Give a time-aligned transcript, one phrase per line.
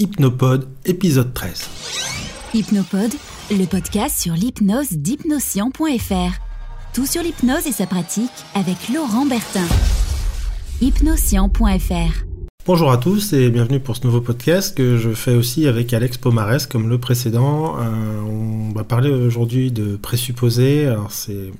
[0.00, 1.68] Hypnopode, épisode 13.
[2.54, 3.12] Hypnopode,
[3.50, 6.40] le podcast sur l'hypnose d'hypnoscient.fr.
[6.94, 9.66] Tout sur l'hypnose et sa pratique avec Laurent Bertin.
[10.80, 12.24] Hypnoscient.fr.
[12.64, 16.16] Bonjour à tous et bienvenue pour ce nouveau podcast que je fais aussi avec Alex
[16.16, 17.76] Pomares comme le précédent.
[17.78, 20.86] Euh, on va parler aujourd'hui de présupposés.
[20.86, 21.52] Alors c'est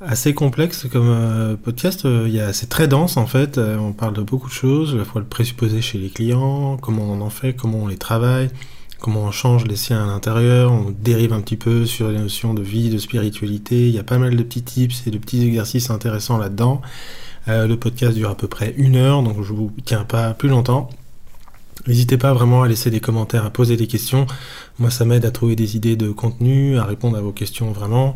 [0.00, 2.04] assez complexe comme euh, podcast.
[2.04, 3.58] Euh, c'est très dense en fait.
[3.58, 6.76] Euh, on parle de beaucoup de choses, à la fois le présupposé chez les clients,
[6.76, 8.50] comment on en fait, comment on les travaille,
[9.00, 10.72] comment on change les siens à l'intérieur.
[10.72, 13.88] On dérive un petit peu sur les notions de vie, de spiritualité.
[13.88, 16.80] Il y a pas mal de petits tips et de petits exercices intéressants là-dedans.
[17.46, 20.90] le podcast dure à peu près une heure, donc je vous tiens pas plus longtemps.
[21.86, 24.26] N'hésitez pas vraiment à laisser des commentaires, à poser des questions.
[24.78, 28.14] Moi, ça m'aide à trouver des idées de contenu, à répondre à vos questions vraiment,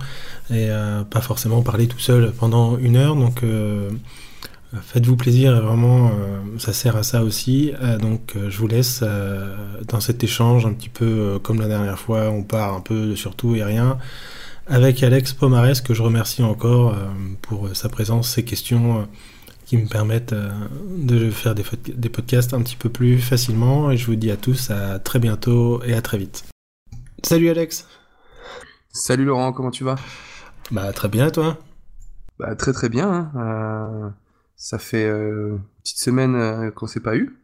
[0.50, 0.68] et
[1.10, 3.16] pas forcément parler tout seul pendant une heure.
[3.16, 3.42] Donc,
[4.74, 7.72] euh, faites-vous plaisir, vraiment, euh, ça sert à ça aussi.
[7.82, 9.04] Euh, donc, je vous laisse
[9.88, 12.30] dans cet échange un petit peu comme la dernière fois.
[12.30, 13.98] On part un peu sur tout et rien
[14.68, 16.94] avec Alex Pomares, que je remercie encore
[17.42, 19.08] pour sa présence, ses questions
[19.66, 20.34] qui me permettent
[20.98, 23.90] de faire des podcasts un petit peu plus facilement.
[23.90, 26.51] Et je vous dis à tous à très bientôt et à très vite.
[27.24, 27.86] Salut Alex.
[28.90, 29.96] Salut Laurent, comment tu vas?
[30.70, 31.56] Bah très bien toi?
[32.38, 33.08] Bah très très bien.
[33.08, 33.32] Hein.
[33.36, 34.10] Euh,
[34.56, 37.38] ça fait euh, une petite semaine qu'on s'est pas eu.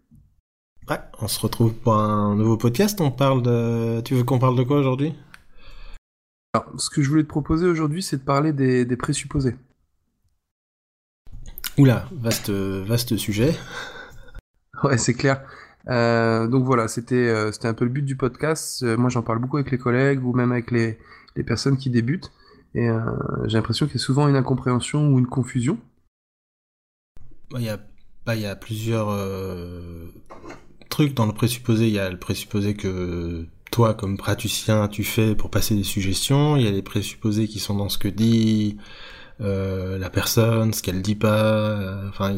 [0.90, 3.00] Ouais, on se retrouve pour un nouveau podcast.
[3.00, 4.00] On parle de.
[4.00, 5.14] Tu veux qu'on parle de quoi aujourd'hui?
[6.54, 9.56] Alors, ce que je voulais te proposer aujourd'hui, c'est de parler des, des présupposés.
[11.76, 13.56] Oula, vaste, vaste sujet.
[14.82, 15.42] Ouais, c'est clair.
[15.88, 18.82] Euh, donc voilà, c'était euh, c'était un peu le but du podcast.
[18.82, 20.98] Euh, moi, j'en parle beaucoup avec les collègues ou même avec les,
[21.36, 22.30] les personnes qui débutent.
[22.74, 22.86] Et
[23.46, 25.78] j'ai l'impression qu'il y a souvent une incompréhension ou une confusion.
[27.56, 27.80] Il y a,
[28.26, 29.08] bah, il y a plusieurs
[30.90, 31.88] trucs dans le présupposé.
[31.88, 36.56] Il y a le présupposé que toi, comme praticien, tu fais pour passer des suggestions.
[36.56, 38.76] Il y a les présupposés qui sont dans ce que dit
[39.40, 42.36] la personne, ce qu'elle dit pas, enfin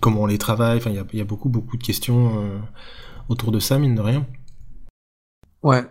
[0.00, 0.78] comment on les travaille.
[0.78, 2.58] Enfin, il y a, beaucoup beaucoup de questions euh,
[3.28, 4.26] autour de ça, mine de rien.
[5.62, 5.84] Ouais.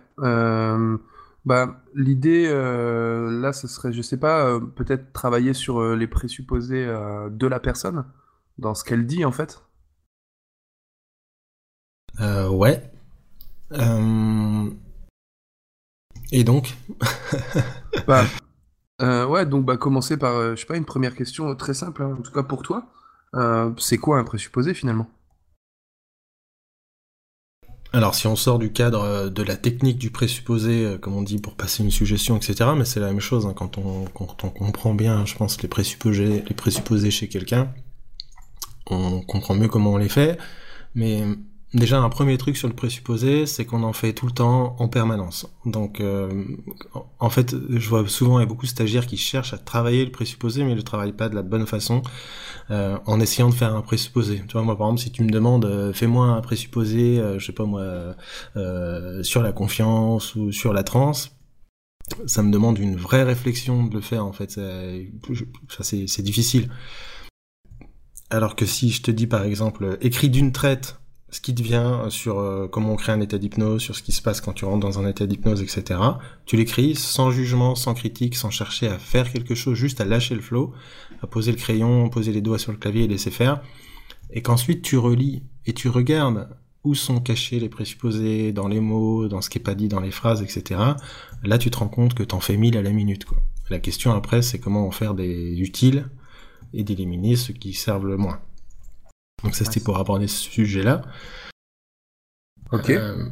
[1.44, 7.60] bah l'idée là, ce serait, je sais pas, peut-être travailler sur les présupposés de la
[7.60, 8.04] personne
[8.58, 9.62] dans ce qu'elle dit en fait.
[12.20, 12.90] ouais.
[16.30, 16.76] Et donc
[18.06, 18.24] bah,
[19.02, 22.02] euh, ouais, donc bah commencer par, euh, je sais pas, une première question très simple,
[22.02, 22.86] hein, en tout cas pour toi.
[23.34, 25.06] Euh, c'est quoi un présupposé finalement?
[27.92, 31.54] Alors si on sort du cadre de la technique du présupposé, comme on dit, pour
[31.54, 34.94] passer une suggestion, etc., mais c'est la même chose hein, quand, on, quand on comprend
[34.94, 37.72] bien, je pense, les présupposés, les présupposés chez quelqu'un,
[38.90, 40.38] on comprend mieux comment on les fait,
[40.94, 41.24] mais
[41.74, 44.88] Déjà, un premier truc sur le présupposé, c'est qu'on en fait tout le temps en
[44.88, 45.46] permanence.
[45.66, 46.46] Donc, euh,
[47.18, 50.62] en fait, je vois souvent a beaucoup de stagiaires qui cherchent à travailler le présupposé,
[50.62, 52.00] mais ils ne le travaillent pas de la bonne façon,
[52.70, 54.42] euh, en essayant de faire un présupposé.
[54.48, 57.52] Tu vois, moi, par exemple, si tu me demandes, euh, fais-moi un présupposé, je sais
[57.52, 58.16] pas moi,
[59.22, 61.36] sur la confiance ou sur la transe,
[62.24, 64.58] ça me demande une vraie réflexion de le faire, en fait.
[65.80, 66.70] C'est difficile.
[68.30, 70.98] Alors que si je te dis, par exemple, écris d'une traite
[71.30, 74.12] ce qui te vient sur euh, comment on crée un état d'hypnose, sur ce qui
[74.12, 76.00] se passe quand tu rentres dans un état d'hypnose, etc.
[76.46, 80.34] Tu l'écris sans jugement, sans critique, sans chercher à faire quelque chose, juste à lâcher
[80.34, 80.72] le flow,
[81.22, 83.60] à poser le crayon, poser les doigts sur le clavier et laisser faire.
[84.30, 86.48] Et qu'ensuite tu relis et tu regardes
[86.84, 90.00] où sont cachés les présupposés dans les mots, dans ce qui est pas dit dans
[90.00, 90.80] les phrases, etc.
[91.42, 93.26] Là tu te rends compte que t'en fais mille à la minute.
[93.26, 93.38] Quoi.
[93.68, 96.08] La question après c'est comment en faire des utiles
[96.72, 98.40] et d'éliminer ceux qui servent le moins.
[99.42, 101.02] Donc ça c'était pour aborder ce sujet-là.
[102.72, 102.90] Ok.
[102.90, 103.28] Euh,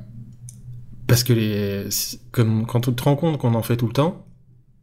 [1.07, 1.89] parce que les,
[2.33, 4.27] comme quand tu te rends compte qu'on en fait tout le temps,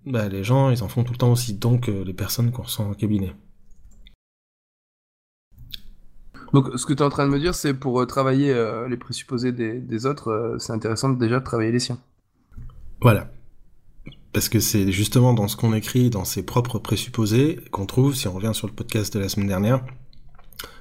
[0.05, 2.63] bah les gens ils en font tout le temps aussi, donc euh, les personnes qu'on
[2.63, 3.33] ressent en cabinet.
[6.53, 8.53] Donc ce que tu es en train de me dire, c'est pour euh, travailler
[8.87, 11.99] les présupposés des, des autres, c'est intéressant déjà de travailler les siens.
[13.01, 13.31] Voilà.
[14.33, 18.27] Parce que c'est justement dans ce qu'on écrit, dans ses propres présupposés, qu'on trouve, si
[18.27, 19.83] on revient sur le podcast de la semaine dernière,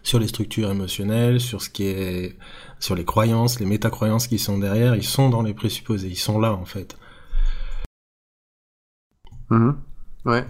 [0.03, 2.39] sur les structures émotionnelles, sur ce qui est,
[2.79, 6.41] sur les croyances, les métacroyances qui sont derrière, ils sont dans les présupposés, ils sont
[6.41, 6.97] là en fait.
[9.51, 9.75] Mm-hmm.
[10.25, 10.47] Ouais.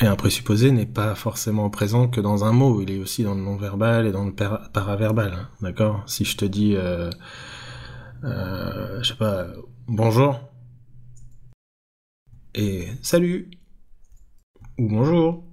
[0.00, 3.34] Et, un présupposé n'est pas forcément présent que dans un mot, il est aussi dans
[3.34, 6.02] le non-verbal et dans le paraverbal, hein, d'accord?
[6.06, 7.10] Si je te dis, euh,
[8.24, 9.46] euh, je sais pas,
[9.86, 10.40] bonjour.
[12.56, 13.50] Et salut.
[14.78, 15.44] Ou bonjour,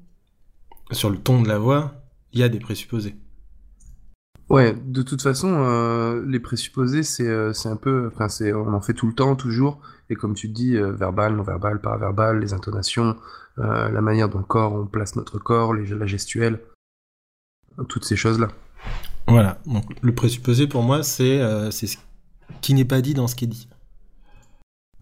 [0.92, 2.01] sur le ton de la voix,
[2.34, 3.16] il y a des présupposés.
[4.52, 8.82] Ouais, de toute façon, euh, les présupposés, c'est euh, c'est un peu, enfin, on en
[8.82, 9.80] fait tout le temps, toujours,
[10.10, 13.16] et comme tu dis, euh, verbal, non-verbal, paraverbal, les intonations,
[13.56, 16.60] la manière dont le corps, on place notre corps, les, la gestuelle,
[17.88, 18.50] toutes ces choses-là.
[19.28, 21.40] Voilà, donc le présupposé pour moi, c'est
[21.72, 21.98] c'est ce
[22.62, 23.70] qui n'est pas dit dans ce qui est dit.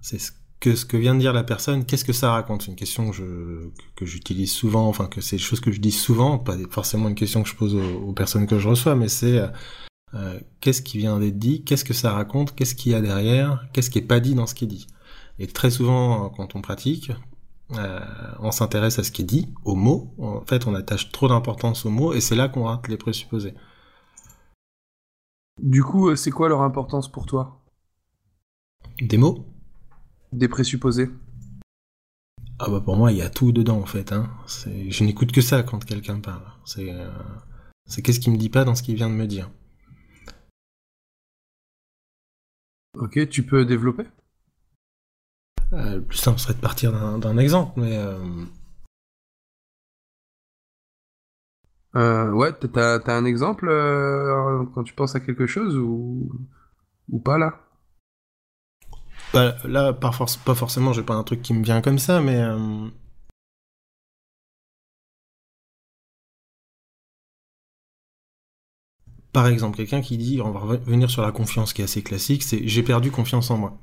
[0.02, 2.64] C'est ce que ce que vient de dire la personne, qu'est-ce que ça raconte?
[2.64, 5.80] C'est une question que je que, j'utilise souvent, enfin que c'est des choses que je
[5.80, 9.08] dis souvent, pas forcément une question que je pose aux, personnes que je reçois, mais
[9.08, 9.48] c'est euh,
[10.16, 13.68] euh, qu'est-ce qui vient d'être dit, qu'est-ce que ça raconte, qu'est-ce qu'il y a derrière,
[13.74, 14.88] qu'est-ce qui est pas dit dans ce qui est dit?
[15.40, 17.12] Et très souvent, quand on pratique,
[17.74, 18.00] euh,
[18.40, 20.14] on s'intéresse à ce qui est dit, aux mots.
[20.18, 23.54] En fait, on attache trop d'importance aux mots, et c'est là qu'on rate les présupposés.
[25.62, 27.62] Du coup, c'est quoi leur importance pour toi?
[29.02, 29.46] Des mots?
[30.32, 31.10] Des présupposés
[32.60, 34.12] Ah bah pour moi, il y a tout dedans en fait.
[34.12, 34.30] Hein.
[34.48, 36.44] Je n'écoute que ça quand quelqu'un parle.
[36.66, 37.10] C'est euh...
[38.04, 39.50] qu'est-ce qu'il me dit pas dans ce qu'il vient de me dire.
[42.98, 44.04] Ok, tu peux développer?
[45.74, 47.98] Euh, Le plus simple serait de partir d'un exemple, mais...
[51.96, 52.32] Euh...
[52.32, 53.68] Ouais, t'as as un exemple
[54.74, 56.32] quand tu penses à quelque chose ou,
[57.10, 57.69] ou pas là?
[59.34, 60.12] Bah, là, pas,
[60.46, 62.38] pas forcément, j'ai pas un truc qui me vient comme ça, mais.
[62.42, 62.90] Euh,
[69.34, 72.44] par exemple, quelqu'un qui dit, on va revenir sur la confiance qui est assez classique,
[72.44, 73.78] c'est j'ai perdu confiance en moi.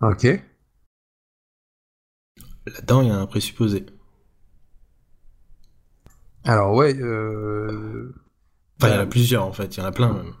[0.00, 0.24] Ok.
[2.66, 3.86] Là-dedans, il y a un présupposé.
[6.44, 6.94] Alors ouais.
[6.94, 8.14] Euh...
[8.78, 10.34] Enfin, il y en a plusieurs en fait, il y en a plein même.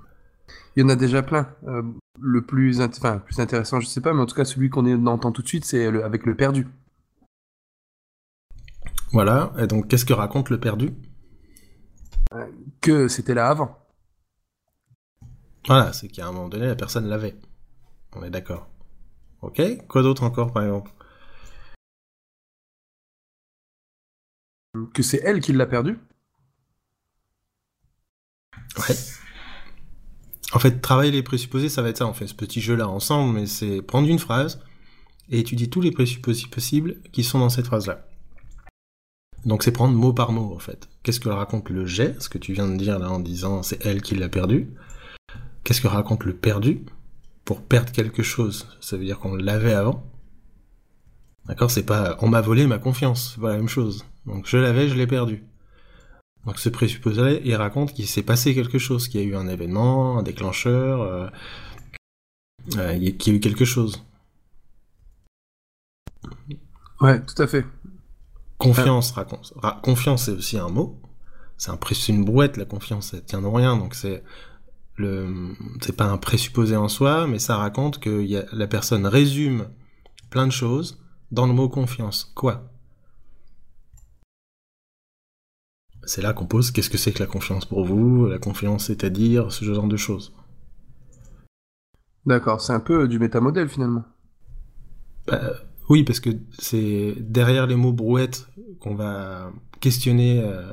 [0.76, 1.48] Il y en a déjà plein.
[1.66, 1.82] Euh,
[2.20, 5.32] le plus, enfin, plus intéressant, je sais pas, mais en tout cas, celui qu'on entend
[5.32, 6.66] tout de suite, c'est avec le perdu.
[9.12, 10.92] Voilà, et donc qu'est-ce que raconte le perdu?
[12.34, 12.46] Euh,
[12.80, 13.78] Que c'était là avant.
[15.66, 17.36] Voilà, c'est qu'à un moment donné, la personne l'avait.
[18.14, 18.68] On est d'accord.
[19.42, 20.90] Ok Quoi d'autre encore, par exemple?
[24.92, 25.98] Que c'est elle qui l'a perdu?
[28.78, 28.94] Ouais.
[30.52, 33.34] En fait, travailler les présupposés, ça va être ça, on fait ce petit jeu-là ensemble,
[33.34, 34.60] mais c'est prendre une phrase
[35.28, 38.06] et étudier tous les présupposés possibles qui sont dans cette phrase-là.
[39.44, 40.88] Donc c'est prendre mot par mot, en fait.
[41.02, 43.84] Qu'est-ce que raconte le j'ai, ce que tu viens de dire là en disant c'est
[43.84, 44.70] elle qui l'a perdu?
[45.64, 46.84] Qu'est-ce que raconte le perdu?
[47.44, 50.04] Pour perdre quelque chose, ça veut dire qu'on l'avait avant.
[51.46, 51.70] D'accord?
[51.70, 54.04] C'est pas on m'a volé ma confiance, c'est pas la même chose.
[54.26, 55.44] Donc je l'avais, je l'ai perdu.
[56.46, 59.48] Donc ce présupposé, il raconte qu'il s'est passé quelque chose, qu'il y a eu un
[59.48, 61.28] événement, un déclencheur, euh,
[62.76, 64.04] euh, qu'il y a eu quelque chose.
[67.00, 67.66] Ouais, tout à fait.
[68.58, 69.52] Confiance, raconte.
[69.82, 70.98] confiance, c'est aussi un mot.
[71.58, 71.78] C'est un
[72.08, 74.22] une brouette, la confiance, ça tient de rien, donc c'est
[74.96, 79.06] le, c'est pas un présupposé en soi, mais ça raconte que y a, la personne
[79.06, 79.68] résume
[80.30, 81.02] plein de choses
[81.32, 82.30] dans le mot confiance.
[82.34, 82.70] Quoi?
[86.06, 89.52] C'est là qu'on pose qu'est-ce que c'est que la confiance pour vous, la confiance c'est-à-dire,
[89.52, 90.32] ce genre de choses.
[92.24, 94.04] D'accord, c'est un peu du métamodèle finalement.
[95.26, 95.54] Bah,
[95.88, 98.48] oui, parce que c'est derrière les mots brouettes
[98.80, 100.72] qu'on va questionner euh,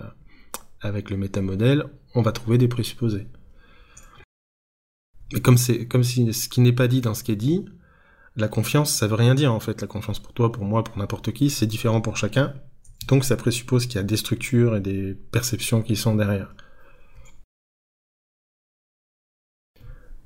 [0.81, 3.27] avec le métamodèle, on va trouver des présupposés.
[5.33, 7.65] Mais comme c'est comme si ce qui n'est pas dit dans ce qui est dit,
[8.35, 9.81] la confiance, ça veut rien dire en fait.
[9.81, 12.53] La confiance pour toi, pour moi, pour n'importe qui, c'est différent pour chacun.
[13.07, 16.53] Donc ça présuppose qu'il y a des structures et des perceptions qui sont derrière.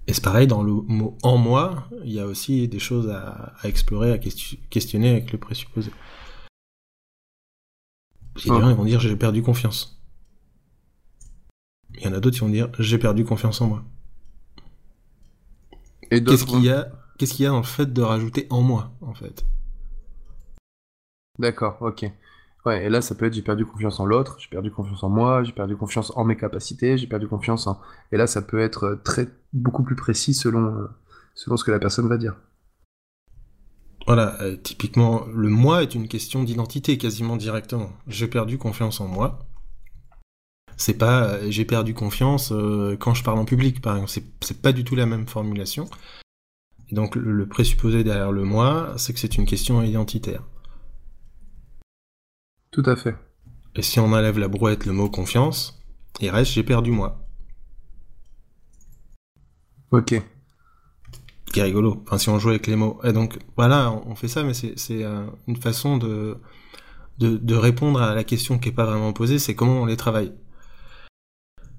[0.07, 3.53] Et c'est pareil, dans le mot en moi, il y a aussi des choses à,
[3.63, 5.91] explorer, à questionner avec le présupposé.
[8.37, 10.01] Il y a des gens qui vont dire j'ai perdu confiance.
[11.95, 13.83] Il y en a d'autres qui vont dire j'ai perdu confiance en moi.
[16.09, 18.91] Qu'est-ce qu'il y a Qu'est-ce qu'il y a dans le fait de rajouter en moi,
[19.01, 19.43] en fait?
[21.39, 22.11] D'accord, ok.
[22.67, 25.07] Ouais, et là, ça peut être j'ai perdu confiance en l'autre, j'ai perdu confiance en
[25.07, 27.79] moi, j'ai perdu confiance en mes capacités, j'ai perdu confiance en.
[28.11, 30.87] Et là, ça peut être euh, très beaucoup plus précis selon, euh,
[31.33, 32.35] selon ce que la personne va dire.
[34.05, 37.93] Voilà, euh, typiquement, le moi est une question d'identité quasiment directement.
[38.07, 39.39] J'ai perdu confiance en moi.
[40.75, 42.53] C'est pas j'ai perdu confiance
[42.99, 44.27] quand je parle en public, par exemple.
[44.41, 45.89] C'est pas du tout la même formulation.
[46.89, 50.43] Et donc, le présupposé derrière le moi, c'est que c'est une question identitaire.
[52.71, 53.15] Tout à fait.
[53.75, 55.79] Et si on enlève la brouette, le mot confiance,
[56.19, 57.27] il reste j'ai perdu moi.
[59.91, 60.21] Ok.
[61.53, 62.03] Qui est rigolo.
[62.05, 62.99] Enfin, si on joue avec les mots.
[63.03, 66.37] Et donc, voilà, on fait ça, mais c'est euh, une façon de,
[67.19, 70.33] de, répondre à la question qui est pas vraiment posée, c'est comment on les travaille.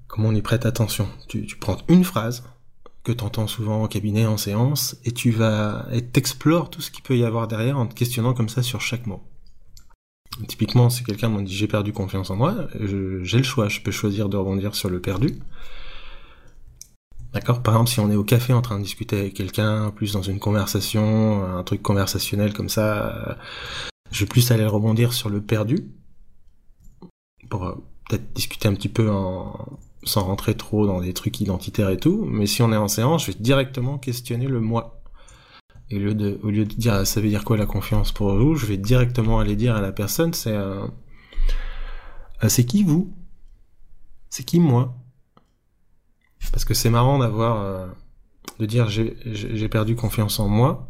[0.07, 1.07] comment on y prête attention.
[1.27, 2.43] Tu, tu prends une phrase
[3.03, 6.91] que tu entends souvent au cabinet, en séance, et tu vas, et t'explores tout ce
[6.91, 9.23] qu'il peut y avoir derrière en te questionnant comme ça sur chaque mot.
[10.47, 13.91] Typiquement, si quelqu'un m'a dit j'ai perdu confiance en moi, j'ai le choix, je peux
[13.91, 15.39] choisir de rebondir sur le perdu.
[17.33, 17.61] D'accord?
[17.61, 20.21] Par exemple, si on est au café en train de discuter avec quelqu'un, plus dans
[20.21, 23.37] une conversation, un truc conversationnel comme ça,
[24.11, 25.89] je vais plus aller rebondir sur le perdu,
[27.49, 27.75] pour euh,
[28.07, 29.09] peut-être discuter un petit peu
[30.03, 33.25] sans rentrer trop dans des trucs identitaires et tout, mais si on est en séance,
[33.25, 34.98] je vais directement questionner le moi.
[35.91, 39.39] Au lieu de, dire ça veut dire quoi la confiance pour vous, je vais directement
[39.39, 40.85] aller dire à la personne c'est euh,
[42.43, 43.11] euh, c'est qui vous?
[44.29, 44.95] C'est qui moi?
[46.51, 47.87] Parce que c'est marrant d'avoir euh,
[48.59, 50.87] de dire j'ai perdu confiance en moi.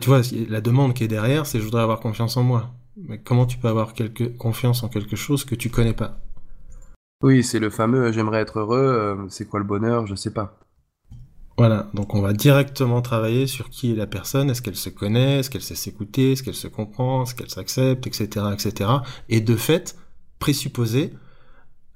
[0.00, 2.74] tu vois, la demande qui est derrière, c'est je voudrais avoir confiance en moi.
[2.96, 3.92] Mais comment tu peux avoir
[4.38, 6.18] confiance en quelque chose que tu connais pas?
[7.22, 10.58] Oui, c'est le fameux j'aimerais être heureux, c'est quoi le bonheur, je sais pas.
[11.56, 15.38] Voilà, donc on va directement travailler sur qui est la personne, est-ce qu'elle se connaît,
[15.38, 18.90] est-ce qu'elle sait s'écouter, est-ce qu'elle se comprend, est-ce qu'elle s'accepte, etc., etc.
[19.28, 19.96] Et de fait,
[20.40, 21.14] présupposer,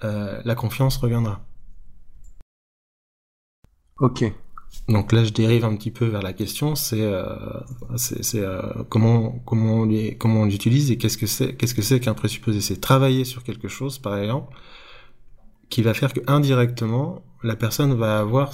[0.04, 1.44] euh, la confiance reviendra.
[3.98, 4.32] Ok.
[4.88, 7.24] Donc là, je dérive un petit peu vers la question, c'est euh,
[7.96, 8.44] c'est
[8.88, 9.88] comment comment on
[10.18, 12.60] comment on l'utilise et qu'est-ce que c'est qu'est-ce que c'est qu'un présupposé?
[12.60, 14.54] C'est travailler sur quelque chose, par exemple,
[15.68, 18.52] qui va faire que indirectement, la personne va avoir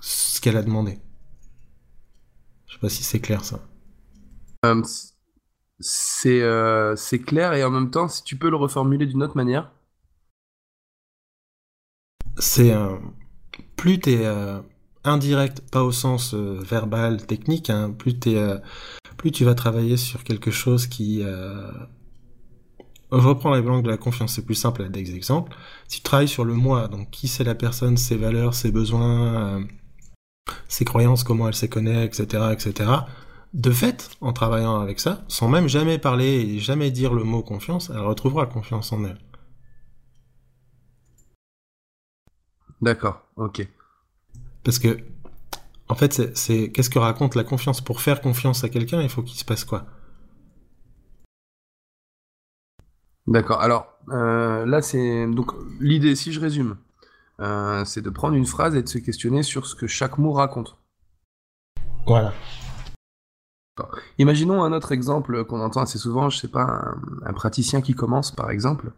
[0.00, 0.98] ce qu'elle a demandé.
[2.66, 3.60] Je sais pas si c'est clair ça.
[4.64, 4.82] Euh,
[5.78, 9.36] c'est euh, c'est clair et en même temps, si tu peux le reformuler d'une autre
[9.36, 9.72] manière.
[12.38, 12.96] C'est euh,
[13.76, 14.60] plus t'es euh,
[15.04, 18.36] indirect, pas au sens verbal, technique, hein, plus t'es
[19.16, 21.22] plus tu vas travailler sur quelque chose qui
[23.12, 25.54] je reprends les blancs de la confiance, c'est plus simple à des exemples.
[25.88, 29.58] Si tu travailles sur le moi, donc qui c'est la personne, ses valeurs, ses besoins,
[29.58, 29.64] euh,
[30.68, 32.90] ses croyances, comment elle se connaît, etc., etc.
[33.54, 37.42] De fait, en travaillant avec ça, sans même jamais parler et jamais dire le mot
[37.42, 39.18] confiance, elle retrouvera confiance en elle.
[42.80, 43.66] D'accord, ok.
[44.64, 44.98] Parce que,
[45.88, 47.80] en fait, c'est qu'est-ce que raconte la confiance?
[47.80, 49.86] Pour faire confiance à quelqu'un, il faut qu'il se passe quoi?
[53.26, 53.60] D'accord.
[53.60, 56.76] Alors euh, là, c'est donc l'idée, si je résume,
[57.40, 60.32] euh, c'est de prendre une phrase et de se questionner sur ce que chaque mot
[60.32, 60.76] raconte.
[62.06, 62.32] Voilà.
[64.18, 68.30] Imaginons un autre exemple qu'on entend assez souvent, je sais pas, un, praticien qui commence
[68.30, 68.92] par exemple,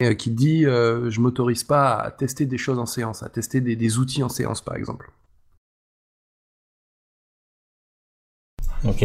[0.00, 3.60] et euh, qui dit je m'autorise pas à tester des choses en séance, à tester
[3.60, 5.12] des, des outils en séance par exemple.
[8.84, 9.02] Ok.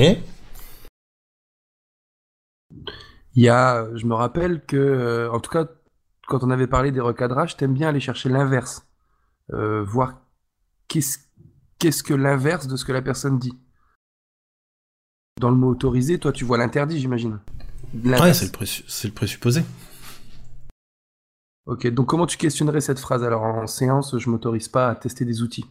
[3.35, 5.65] Il y a, je me rappelle que, euh, en tout cas,
[6.29, 8.87] quand on avait parlé des recadrages, t'aimes bien aller chercher l'inverse,
[9.51, 10.21] euh, voir
[10.87, 11.17] qu'est-ce
[11.79, 13.57] qu'est-ce que l'inverse de ce que la personne dit.
[15.39, 17.39] Dans le mot autorisé, toi, tu vois l'interdit, j'imagine.
[18.03, 19.63] Ouais, c'est le, le, présupposé.
[21.65, 23.23] Ok, donc comment tu questionnerais cette phrase?
[23.23, 25.65] Alors en séance Je m'autorise pas à tester des outils.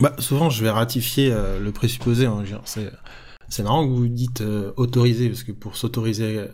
[0.00, 2.26] Bah, souvent, je vais ratifier euh, le présupposé.
[2.26, 2.90] Hein, c'est
[3.48, 6.48] c'est marrant que vous dites euh, autoriser, parce que pour s'autoriser,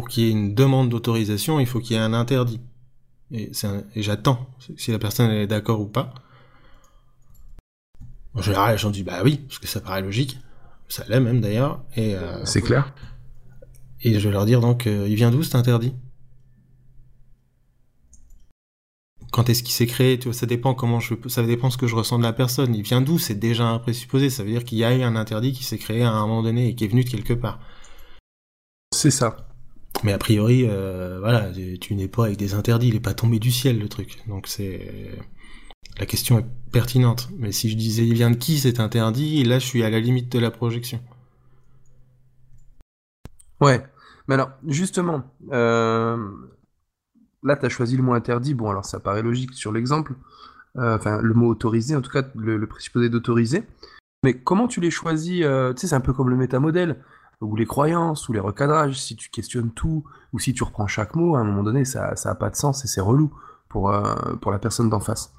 [0.00, 2.58] pour qu'il y ait une demande d'autorisation, il faut qu'il y ait un interdit.
[3.32, 3.52] Et,
[3.96, 4.46] j'attends
[4.78, 6.14] si la personne est d'accord ou pas.
[8.32, 10.38] En général, les gens disent bah oui, parce que ça paraît logique.
[10.88, 11.84] Ça l'est même d'ailleurs.
[11.96, 12.94] Et euh, c'est clair.
[14.00, 15.92] Et je vais leur dire donc, euh, il vient d'où cet interdit?
[19.32, 21.86] Quand est-ce qu'il s'est créé, tu vois, ça dépend comment je, ça dépend ce que
[21.86, 22.74] je ressens de la personne.
[22.74, 23.18] Il vient d'où?
[23.18, 24.30] C'est déjà un présupposé.
[24.30, 26.42] Ça veut dire qu'il y a eu un interdit qui s'est créé à un moment
[26.42, 27.60] donné et qui est venu de quelque part.
[28.94, 29.49] C'est ça.
[30.02, 32.88] Mais a priori, euh, voilà, tu n'es pas avec des interdits.
[32.88, 34.18] Il est pas tombé du ciel le truc.
[34.28, 35.18] Donc c'est
[35.98, 37.28] la question est pertinente.
[37.38, 40.00] Mais si je disais il vient de qui cet interdit, là je suis à la
[40.00, 41.00] limite de la projection.
[43.60, 43.84] Ouais.
[44.26, 46.16] Mais alors justement, euh,
[47.42, 48.54] là, tu as choisi le mot interdit.
[48.54, 50.14] Bon, alors ça paraît logique sur l'exemple.
[50.76, 53.64] Euh, enfin, le mot autorisé, en tout cas, le, présupposé d'autoriser.
[54.22, 57.02] Mais comment tu les choisis Tu sais, c'est un peu comme le métamodèle,
[57.40, 59.00] ou les croyances, ou les recadrages.
[59.00, 62.14] Si tu questionnes tout, ou si tu reprends chaque mot, à un moment donné, ça
[62.24, 63.32] n'a pas de sens et c'est relou
[63.68, 65.32] pour, euh, pour la personne d'en face.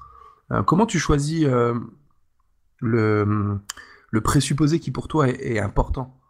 [0.66, 1.46] comment tu choisis
[2.80, 3.58] le,
[4.10, 6.21] le présupposé qui pour toi est important?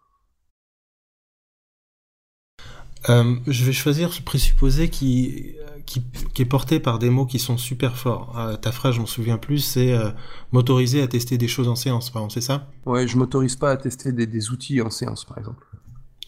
[3.09, 5.55] Euh, je vais choisir ce présupposé qui,
[5.87, 6.03] qui,
[6.35, 8.39] qui, est porté par des mots qui sont super forts.
[8.39, 10.11] Euh, ta phrase, je m'en souviens plus, c'est euh,
[10.53, 12.69] m'autoriser à tester des choses en séance, par exemple, c'est ça?
[12.87, 15.67] Ouais, je m'autorise pas à tester des, des, outils en séance, par exemple.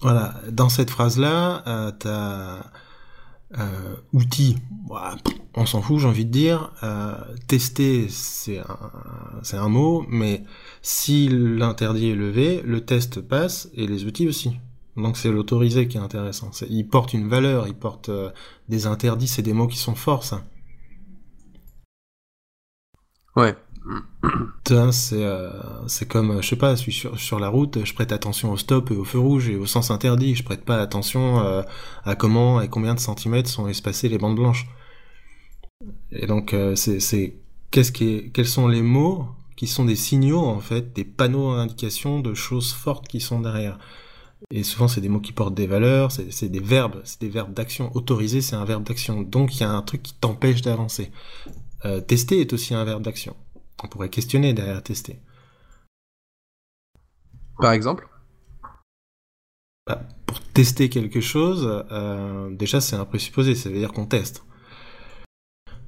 [0.01, 2.65] Voilà, dans cette phrase-là, t'as
[3.57, 4.57] Euh, outils,
[4.89, 5.15] bah,
[5.55, 6.73] on s'en fout, j'ai envie de dire.
[7.47, 8.79] Tester, c'est un,
[9.45, 10.43] c'est un mot, mais
[10.83, 14.59] si l'interdit est levé, le test passe et les outils aussi.
[14.97, 16.51] Donc c'est l'autorisé qui est intéressant.
[16.69, 18.31] il porte une valeur, il porte euh,
[18.69, 20.45] des interdits, c'est des mots qui sont forts, ça.
[23.37, 23.57] Ouais.
[24.93, 25.51] C'est euh,
[25.89, 28.57] c'est comme, je sais pas, je suis sur, sur la route, je prête attention au
[28.57, 30.35] stop et au feu rouge et au sens interdit.
[30.35, 31.63] Je prête pas attention euh,
[32.05, 34.67] à comment et combien de centimètres sont espacées les bandes blanches.
[36.13, 37.37] Et donc euh, c'est
[37.71, 41.55] qu'est-ce qui est, quels sont les mots qui sont des signaux en fait, des panneaux
[41.55, 43.79] d'indication de choses fortes qui sont derrière.
[44.51, 47.55] Et souvent, c'est des mots qui portent des valeurs, c'est des verbes, c'est des verbes
[47.55, 47.91] d'action.
[47.97, 49.23] Autoriser, c'est un verbe d'action.
[49.23, 51.11] Donc, il y a un truc qui t'empêche d'avancer.
[51.85, 53.37] Euh, tester est aussi un verbe d'action.
[53.83, 55.21] On pourrait questionner derrière tester.
[57.59, 58.09] Par exemple?
[59.87, 64.45] Bah, Pour tester quelque chose, euh, déjà, c'est un présupposé, ça veut dire qu'on teste.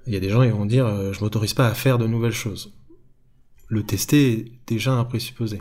[0.07, 2.07] Il y a des gens qui vont dire euh, je m'autorise pas à faire de
[2.07, 2.75] nouvelles choses.
[3.69, 5.61] Le tester est déjà un présupposé.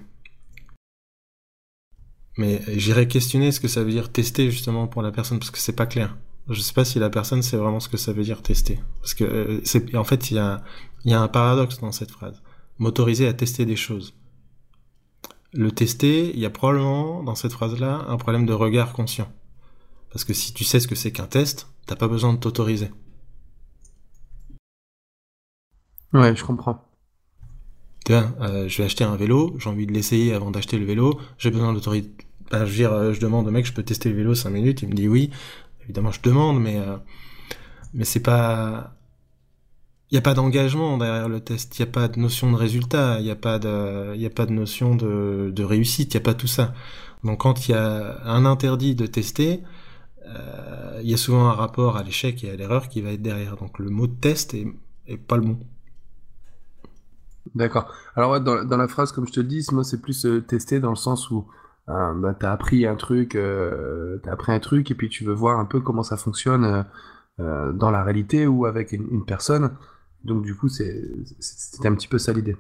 [2.38, 5.60] Mais j'irai questionner ce que ça veut dire tester justement pour la personne parce que
[5.60, 6.18] c'est pas clair.
[6.50, 8.80] Je sais pas si la personne sait vraiment ce que ça veut dire tester.
[9.02, 10.64] Parce que euh, c'est en fait il y a,
[11.06, 12.42] y a un paradoxe dans cette phrase.
[12.78, 14.14] M'autoriser à tester des choses.
[15.54, 19.32] Le tester, il y a probablement dans cette phrase-là un problème de regard conscient.
[20.12, 22.92] Parce que si tu sais ce que c'est qu'un test, t'as pas besoin de t'autoriser.
[26.14, 26.86] Ouais, je comprends.
[28.12, 31.50] Euh, je vais acheter un vélo, j'ai envie de l'essayer avant d'acheter le vélo, j'ai
[31.50, 31.74] besoin
[32.52, 32.66] d'autorité.
[32.66, 34.82] je veux dire, euh, je demande au mec, je peux tester le vélo 5 minutes,
[34.82, 35.32] il me dit oui.
[35.84, 36.98] Évidemment, je demande, mais euh,
[37.94, 38.96] mais c'est pas,
[40.12, 42.58] il n'y a pas d'engagement derrière le test, il n'y a pas de notion de
[42.58, 46.26] résultat, il n'y a pas de, a pas de notion de, réussite, il n'y a
[46.26, 46.74] pas tout ça.
[47.24, 49.62] Donc quand il y a un interdit de tester,
[51.04, 53.58] il y a souvent un rapport à l'échec et à l'erreur qui va être derrière.
[53.58, 54.68] Donc le mot test est,
[55.08, 55.60] est pas le bon.
[57.54, 57.94] D'accord.
[58.16, 60.90] Alors dans, la phrase, comme je te le dis, moi c'est plus euh, testé dans
[60.90, 61.48] le sens où
[61.90, 65.24] euh, bah, tu as appris un truc, euh, as appris un truc et puis tu
[65.24, 66.84] veux voir un peu comment ça fonctionne euh,
[67.40, 69.72] euh, dans la réalité ou avec une, personne.
[70.24, 72.58] Donc du coup, c'était un petit peu ça l'idée.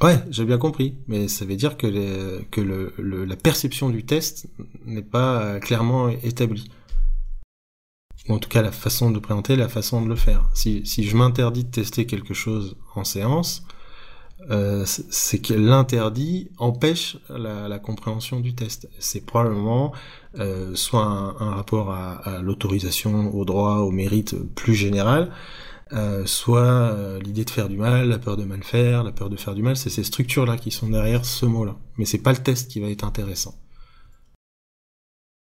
[0.00, 4.48] Ouais, j'ai bien compris, mais ça veut dire que, le, le, la perception du test
[4.84, 6.70] n'est pas clairement établie.
[8.28, 10.48] Ou en tout cas la façon de présenter, la façon de le faire.
[10.54, 13.66] Si je m'interdis de tester quelque chose en séance,
[14.50, 18.88] euh, c'est que l'interdit empêche la, la, compréhension du test.
[18.98, 19.92] C'est probablement
[20.38, 25.30] euh, soit un, un, rapport à, à l'autorisation, au droit, au mérite plus général,
[25.92, 29.30] euh, soit euh, l'idée de faire du mal, la peur de mal faire, la peur
[29.30, 29.76] de faire du mal.
[29.76, 31.76] C'est ces structures-là qui sont derrière ce mot-là.
[31.98, 33.54] Mais c'est pas le test qui va être intéressant.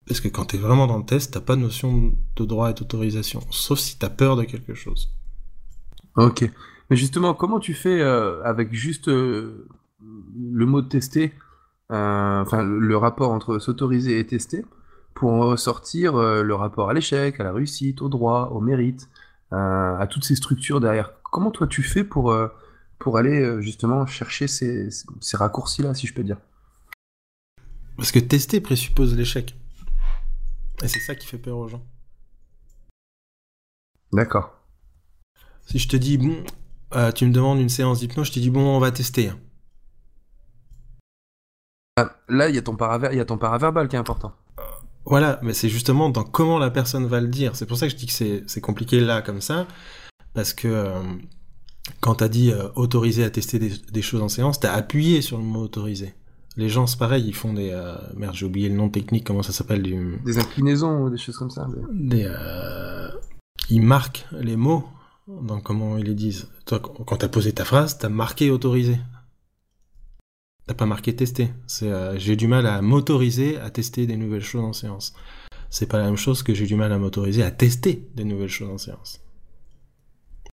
[0.07, 2.71] Parce que quand tu es vraiment dans le test, t'as pas de notion de droit
[2.71, 5.11] et d'autorisation, sauf si tu as peur de quelque chose.
[6.15, 6.49] Ok.
[6.89, 9.67] Mais justement, comment tu fais euh, avec juste euh,
[10.01, 11.33] le mot tester,
[11.91, 14.65] euh, enfin le rapport entre s'autoriser et tester,
[15.13, 19.09] pour ressortir le rapport à l'échec, à la réussite, au droit, au mérite,
[19.51, 22.33] à toutes ces structures derrière Comment toi tu fais pour,
[22.99, 26.37] pour aller justement chercher ces, ces raccourcis-là, si je peux dire?
[27.97, 29.57] Parce que tester présuppose l'échec.
[30.83, 31.83] Et c'est ça qui fait peur aux gens.
[34.13, 34.55] D'accord.
[35.65, 36.43] Si je te dis, bon,
[36.95, 39.31] euh, tu me demandes une séance d'hypnose, je te dis, bon, on va tester.
[41.97, 44.33] Ah, là, il y, a ton paraver y a ton paraverbal qui est important.
[44.59, 44.63] Euh,
[45.05, 47.55] voilà, mais c'est justement dans comment la personne va le dire.
[47.55, 49.67] C'est pour ça que je dis que c'est compliqué là, comme ça.
[50.33, 51.01] Parce que euh,
[51.99, 55.21] quand tu as dit autoriser à tester des, des choses en séance, tu as appuyé
[55.21, 56.13] sur le mot autorisé.
[56.59, 57.69] Les gens, c'est pareil, ils font des...
[57.71, 57.95] Euh...
[58.15, 60.19] Merde, j'ai oublié le nom technique, comment ça s'appelle du...
[60.25, 61.67] Des inclinaisons ou des choses comme ça.
[61.93, 63.07] Des, euh...
[63.69, 64.85] Ils marquent les mots
[65.29, 66.49] dans comment ils les disent.
[66.65, 68.97] Toi, quand t'as posé ta phrase, t'as marqué autorisé.
[70.67, 71.51] T'as pas marqué tester.
[71.67, 75.13] C'est euh, j'ai du mal à m'autoriser à tester des nouvelles choses en séance.
[75.69, 78.49] C'est pas la même chose que j'ai du mal à m'autoriser à tester des nouvelles
[78.49, 79.21] choses en séance.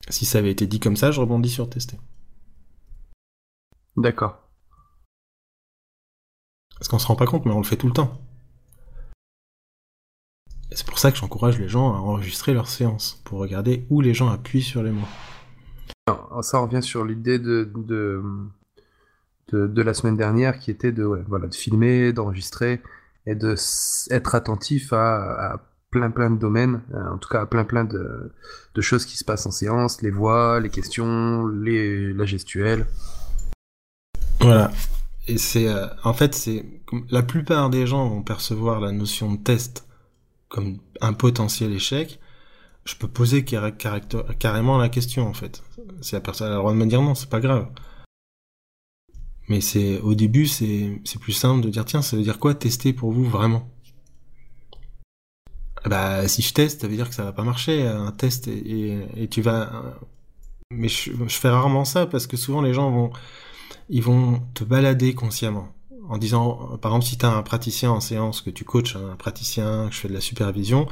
[0.09, 1.99] Si ça avait été dit comme ça, je rebondis sur tester.
[3.97, 4.39] D'accord.
[6.79, 8.21] Parce qu'on se rend pas compte, mais on le fait tout le temps.
[10.75, 14.15] C'est pour ça que j'encourage les gens à enregistrer leurs séances, pour regarder où les
[14.15, 15.09] gens appuient sur les mots.
[16.07, 18.23] Alors, ça revient sur l'idée de, de,
[19.53, 22.81] de, la semaine dernière qui était de, voilà, de filmer, d'enregistrer
[23.27, 23.55] et de
[24.11, 28.33] être attentif à, plein plein de domaines, euh, en tout cas à plein plein de,
[28.75, 32.87] de choses qui se passent en séance, les voix, les questions, les, la gestuelle.
[34.41, 34.73] Voilà.
[35.29, 36.65] Et c'est, euh, en fait, c'est
[37.11, 39.87] la plupart des gens vont percevoir la notion de test
[40.53, 42.21] comme un potentiel échec,
[42.85, 45.63] je peux poser carrément la question en fait.
[46.03, 47.69] Si la personne a le droit de me dire non, c'est pas grave.
[49.49, 52.93] Mais c'est au début, c'est plus simple de dire tiens, ça veut dire quoi tester
[52.93, 53.71] pour vous vraiment?
[55.87, 57.87] Bah si je teste, ça veut dire que ça va pas marcher.
[57.87, 59.97] Un test et, tu vas.
[60.71, 63.11] Mais je, fais rarement ça parce que souvent les gens vont
[63.89, 65.69] ils vont te balader consciemment
[66.09, 69.17] en disant par exemple si tu as un praticien en séance que tu coaches un
[69.17, 70.89] praticien que je fais de la supervision,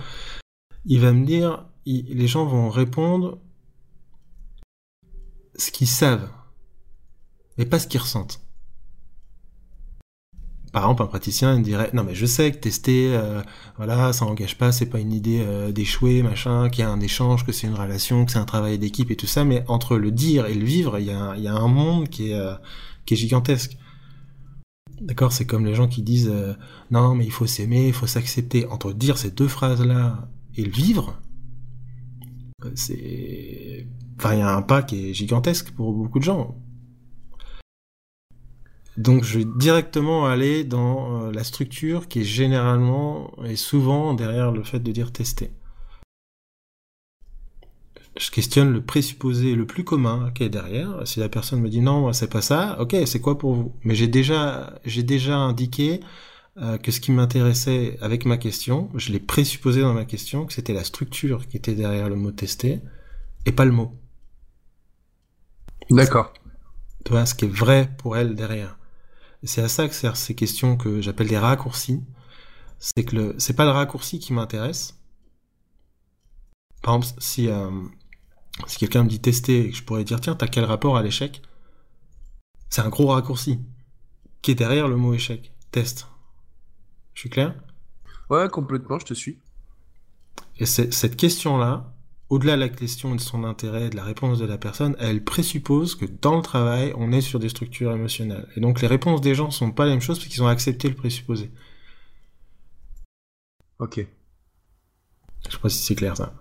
[0.84, 3.38] il va me dire les gens vont répondre
[5.56, 6.28] ce qu'ils savent
[7.58, 8.40] mais pas ce qu'ils ressentent.
[10.72, 13.42] Par exemple, un praticien il dirait non mais je sais que tester, euh,
[13.76, 17.00] voilà, ça engage pas, c'est pas une idée euh, d'échouer, machin, qu'il y a un
[17.00, 19.96] échange, que c'est une relation, que c'est un travail d'équipe et tout ça, mais entre
[19.96, 22.54] le dire et le vivre, il y a, un monde qui est, euh,
[23.04, 23.76] qui est gigantesque.
[25.00, 26.32] D'accord, c'est comme les gens qui disent
[26.90, 28.66] non mais il faut s'aimer, il faut s'accepter.
[28.66, 31.20] Entre dire ces deux phrases là et le vivre,
[32.74, 33.86] c'est,
[34.18, 36.56] enfin il y a un pas qui est gigantesque pour beaucoup de gens.
[38.96, 44.52] Donc je vais directement aller dans euh, la structure qui est généralement et souvent derrière
[44.52, 45.50] le fait de dire tester.
[48.20, 51.06] Je questionne le présupposé le plus commun qui est derrière.
[51.06, 53.74] Si la personne me dit non, c'est pas ça, ok, c'est quoi pour vous?
[53.82, 56.00] Mais j'ai déjà, j'ai déjà indiqué
[56.58, 60.52] euh, que ce qui m'intéressait avec ma question, je l'ai présupposé dans ma question, que
[60.52, 62.82] c'était la structure qui était derrière le mot tester
[63.46, 63.98] et pas le mot.
[65.88, 66.34] D'accord.
[67.06, 68.76] Tu vois, ce qui est vrai pour elle derrière.
[69.44, 72.02] C'est à ça que servent ces questions que j'appelle des raccourcis.
[72.78, 74.98] C'est que le, c'est pas le raccourci qui m'intéresse.
[76.82, 77.70] Par exemple, si, euh,
[78.66, 81.42] si quelqu'un me dit tester, je pourrais dire tiens, t'as quel rapport à l'échec?
[82.68, 83.60] C'est un gros raccourci
[84.42, 85.52] qui est derrière le mot échec.
[85.70, 86.08] Test.
[87.14, 87.54] Je suis clair?
[88.28, 89.38] Ouais, complètement, je te suis.
[90.58, 91.94] Et cette question-là,
[92.28, 95.96] au-delà de la question de son intérêt, de la réponse de la personne, elle présuppose
[95.96, 98.48] que dans le travail, on est sur des structures émotionnelles.
[98.56, 100.88] Et donc les réponses des gens sont pas la même chose parce qu'ils ont accepté
[100.88, 101.50] le présupposé.
[103.78, 104.06] Ok.
[105.46, 106.34] Je sais pas si c'est clair ça.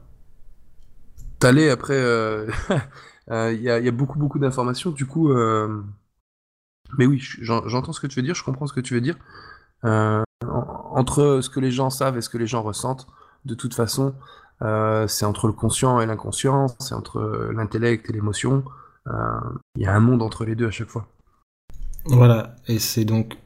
[1.40, 2.48] T'allais après, euh,
[3.32, 4.92] euh, il y, a, beaucoup beaucoup d'informations.
[4.92, 5.82] Du coup, euh,
[6.98, 9.18] mais oui, j'entends ce que tu veux dire, je comprends ce que tu veux dire.
[9.82, 13.08] entre ce que les gens savent et ce que les gens ressentent,
[13.46, 14.14] de toute façon,
[15.08, 18.66] c'est entre le conscient et l'inconscient, c'est entre l'intellect et l'émotion.
[19.08, 21.08] Il y a un monde entre les deux à chaque fois.
[22.06, 23.38] Voilà, et c'est donc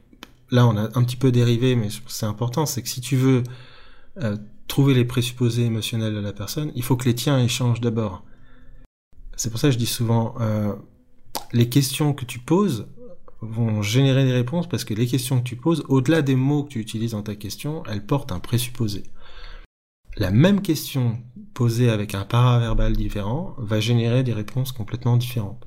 [0.50, 3.44] là on a un petit peu dérivé, mais c'est important, c'est que si tu veux
[4.68, 8.24] trouver les présupposés émotionnels de la personne, il faut que les tiens échangent d'abord.
[9.36, 10.34] C'est pour ça que je dis souvent,
[11.52, 12.86] les questions que tu poses
[13.40, 16.70] vont générer des réponses parce que les questions que tu poses, au-delà des mots que
[16.70, 19.02] tu utilises dans ta question, elles portent un présupposé
[20.16, 21.18] la même question
[21.54, 25.66] posée avec un paraverbal différent va générer des réponses complètement différentes.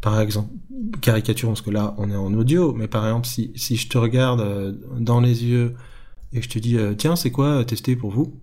[0.00, 0.52] Par exemple,
[1.00, 3.98] caricature, parce que là on est en audio, mais par exemple si, si je te
[3.98, 5.74] regarde euh, dans les yeux
[6.36, 8.40] et je te dis euh, tiens c'est quoi tester pour vous?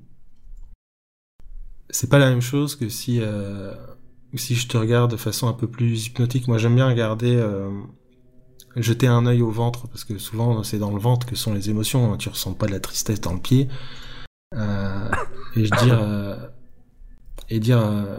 [1.89, 3.73] C'est pas la même chose que si euh,
[4.36, 6.47] si je te regarde de façon un peu plus hypnotique.
[6.47, 7.41] Moi j'aime bien regarder
[8.75, 11.69] jeter un œil au ventre parce que souvent c'est dans le ventre que sont les
[11.69, 12.17] émotions hein.
[12.17, 13.69] tu ressens pas de la tristesse dans le pied.
[14.56, 15.10] Euh,
[15.56, 16.36] et je dire euh,
[17.49, 18.17] et dire euh,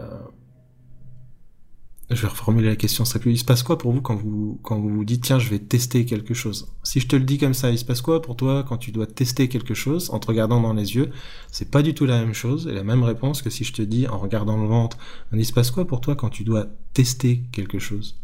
[2.11, 4.79] je vais reformuler la question, ça il se passe quoi pour vous quand vous quand
[4.79, 6.71] vous vous dites tiens je vais tester quelque chose?
[6.83, 8.91] Si je te le dis comme ça, il se passe quoi pour toi quand tu
[8.91, 11.11] dois tester quelque chose en te regardant dans les yeux?
[11.51, 13.81] C'est pas du tout la même chose et la même réponse que si je te
[13.81, 14.97] dis en regardant le ventre.
[15.33, 18.19] Il se passe quoi pour toi quand tu dois tester quelque chose?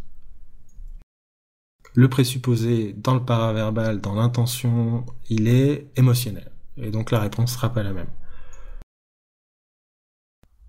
[1.93, 6.51] Le présupposé dans le paraverbal, dans l'intention, il est émotionnel.
[6.77, 8.09] Et donc la réponse sera pas la même.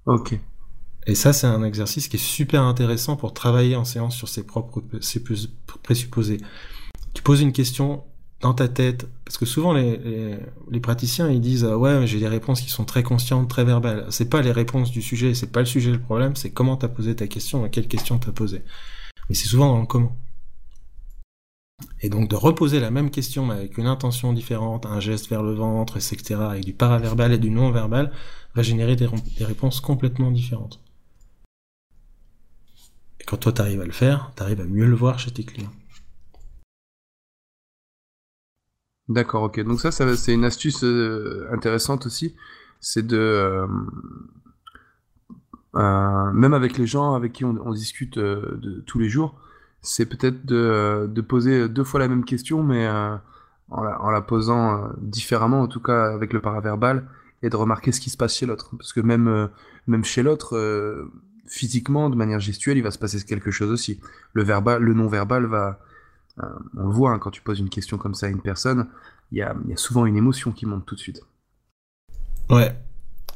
[0.07, 0.39] Ok.
[1.07, 4.45] Et ça, c'est un exercice qui est super intéressant pour travailler en séance sur ses
[4.45, 5.23] propres ses
[5.83, 6.39] présupposés.
[7.15, 8.05] Tu poses une question
[8.41, 10.01] dans ta tête, parce que souvent les,
[10.71, 14.07] les, praticiens ils disent ouais j'ai des réponses qui sont très conscientes, très verbales.
[14.11, 16.89] C'est pas les réponses du sujet, c'est pas le sujet le problème, c'est comment t'as
[16.89, 18.63] posé ta question, à quelle question t'as posé.
[19.29, 20.17] Mais c'est souvent dans le comment.
[22.01, 25.43] Et donc de reposer la même question mais avec une intention différente, un geste vers
[25.43, 28.11] le ventre, etc., avec du paraverbal et du non-verbal,
[28.55, 29.09] va générer des,
[29.41, 30.81] réponses complètement différentes.
[33.27, 35.73] Quand toi t'arrives à le faire, t'arrives à mieux le voir chez tes clients.
[39.09, 39.61] D'accord, ok.
[39.61, 42.35] Donc ça, c'est une astuce euh, intéressante aussi.
[42.81, 43.17] C'est de...
[43.19, 43.67] Euh,
[45.75, 48.19] euh, même avec les gens avec qui on, discute
[48.87, 49.41] tous les jours,
[49.81, 52.87] c'est peut-être de, poser deux fois la même question, mais
[53.71, 57.09] en la, posant différemment, en tout cas avec le paraverbal,
[57.43, 58.71] et de remarquer ce qui se passe chez l'autre.
[58.77, 59.49] Parce que même,
[59.87, 60.57] même chez l'autre,
[61.53, 64.01] physiquement, de manière gestuelle, il va se passer quelque chose aussi.
[64.33, 65.79] Le verbal, le non-verbal va,
[66.43, 68.89] euh, on le voit hein, quand tu poses une question comme ça à une personne,
[69.31, 71.21] il y a, y a, souvent une émotion qui monte tout de suite.
[72.49, 72.75] Ouais.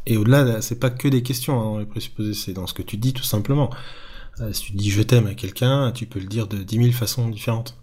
[0.07, 2.96] Et au-delà, c'est pas que des questions, hein, les présupposés, c'est dans ce que tu
[2.96, 3.70] dis tout simplement.
[4.52, 7.29] si tu dis je t'aime à quelqu'un, tu peux le dire de dix mille façons
[7.29, 7.76] différentes.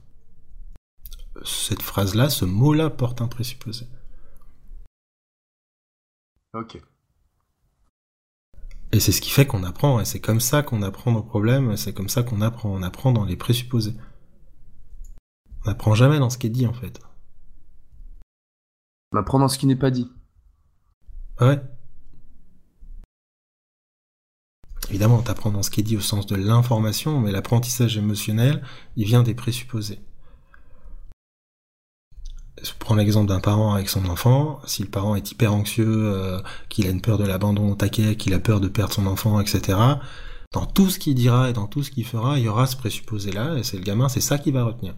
[1.43, 3.85] Cette phrase-là, ce mot-là porte un présupposé.
[6.53, 6.81] Ok.
[8.93, 11.75] Et c'est ce qui fait qu'on apprend, et c'est comme ça qu'on apprend nos problèmes,
[11.77, 13.95] c'est comme ça qu'on apprend, on apprend dans les présupposés.
[15.65, 17.01] On n'apprend jamais dans ce qui est dit en fait.
[19.11, 20.11] On apprend dans ce qui n'est pas dit.
[21.41, 21.59] Ouais?
[24.89, 28.63] Évidemment, on t'apprend dans ce qui est dit au sens de l'information, mais l'apprentissage émotionnel,
[28.95, 30.01] il vient des présupposés
[32.63, 34.61] je prends l'exemple d'un parent avec son enfant.
[34.65, 38.15] Si le parent est hyper anxieux, euh, qu'il a une peur de l'abandon au taquet,
[38.15, 39.77] qu'il a peur de perdre son enfant, etc.
[40.53, 42.77] Dans tout ce qu'il dira et dans tout ce qu'il fera, il y aura ce
[42.77, 44.95] présupposé-là, et c'est le gamin, c'est ça qu'il va retenir.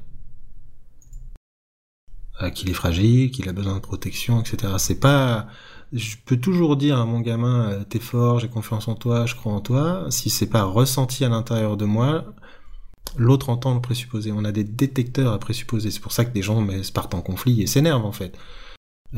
[2.41, 4.73] Euh, qu'il est fragile, qu'il a besoin de protection, etc.
[4.77, 5.47] C'est pas,
[5.93, 9.35] je peux toujours dire à mon gamin, euh, t'es fort, j'ai confiance en toi, je
[9.35, 10.05] crois en toi.
[10.09, 12.25] Si c'est pas ressenti à l'intérieur de moi,
[13.17, 14.31] l'autre entend le présupposé.
[14.31, 15.91] On a des détecteurs à présupposer.
[15.91, 18.37] C'est pour ça que des gens partent en conflit et s'énervent en fait.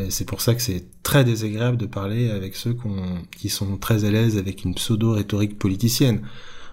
[0.10, 2.78] C'est pour ça que c'est très désagréable de parler avec ceux
[3.36, 6.22] qui sont très à l'aise avec une pseudo-rhétorique politicienne.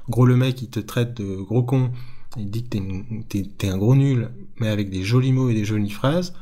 [0.07, 1.91] En gros, le mec, il te traite de gros con,
[2.37, 5.91] il dit que t'es un gros nul, mais avec des jolis mots et des jolies
[5.91, 6.35] phrases,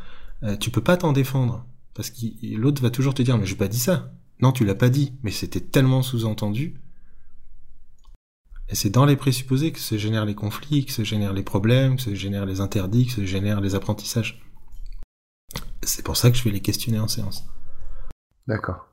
[0.42, 1.64] euh, tu peux pas t'en défendre.
[1.94, 4.12] Parce que l'autre va toujours te dire, mais j'ai pas dit ça.
[4.40, 6.74] Non, tu l'as pas dit, mais c'était tellement sous-entendu
[8.72, 11.96] et c'est dans les présupposés que se génèrent les conflits, que se génèrent les problèmes,
[11.96, 14.42] que se génèrent les interdits, que se génèrent les apprentissages.
[15.82, 17.44] C'est pour ça que je vais les questionner en séance.
[18.46, 18.88] D'accord.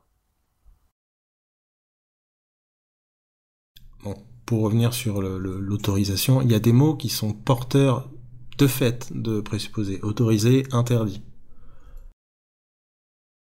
[4.04, 4.16] Bon,
[4.46, 8.12] pour revenir sur l'autorisation, il y a des mots qui sont porteurs
[8.58, 10.02] de fait de présupposés.
[10.02, 11.24] Autorisé, interdit.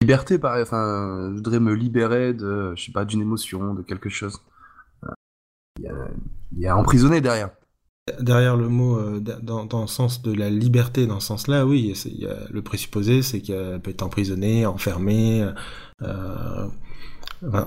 [0.03, 4.09] Liberté, pareil, enfin, je voudrais me libérer de, je sais pas, d'une émotion, de quelque
[4.09, 4.41] chose
[5.79, 7.51] il y a emprisonné derrière.
[8.21, 12.27] Derrière le mot, euh, dans, le sens de la liberté, dans ce sens-là, oui, y
[12.27, 15.47] a, le présupposé, c'est qu'elle peut être emprisonnée, enfermée,
[16.03, 16.69] euh,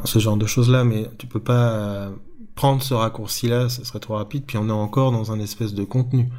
[0.06, 2.12] ce genre de choses-là, mais tu peux pas
[2.56, 5.84] prendre ce raccourci-là, ça serait trop rapide, puis on est encore dans un espèce de
[5.84, 6.30] contenu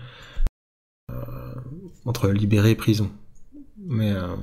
[1.10, 1.54] euh,
[2.04, 3.10] entre libéré et prison.
[3.76, 4.36] Mais euh,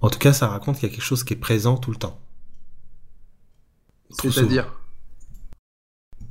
[0.00, 1.96] en tout cas, ça raconte qu'il y a quelque chose qui est présent tout le
[1.96, 2.18] temps.
[4.10, 4.72] C'est-à-dire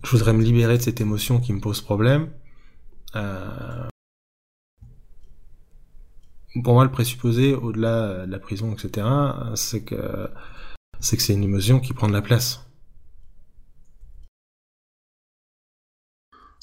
[0.04, 2.32] Je voudrais me libérer de cette émotion qui me pose problème.
[3.16, 3.88] Euh...
[6.64, 9.08] Pour moi, le présupposé, au-delà de la prison, etc.,
[9.56, 10.30] c'est que
[11.00, 12.66] c'est que c'est une émotion qui prend de la place.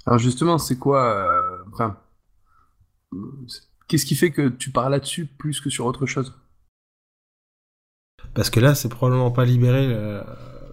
[0.07, 1.65] Alors justement, c'est quoi euh...
[1.73, 1.97] Enfin,
[3.87, 6.37] qu'est-ce qui fait que tu parles là-dessus plus que sur autre chose?
[8.35, 9.87] Parce que là, c'est probablement pas libéré.
[9.87, 10.25] Euh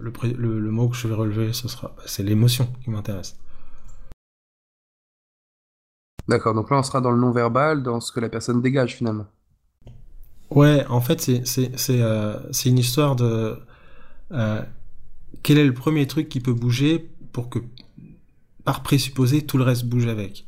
[0.01, 3.37] le, mot que je vais relever, ce sera, bah, c'est l'émotion qui m'intéresse.
[6.27, 9.27] D'accord, donc là on sera dans le non-verbal, dans ce que la personne dégage finalement.
[10.49, 13.57] Ouais, en fait c'est, euh, une histoire de...
[14.31, 14.61] Euh,
[15.43, 17.59] quel est le premier truc qui peut bouger pour que,
[18.63, 20.45] par présupposé, tout le reste bouge avec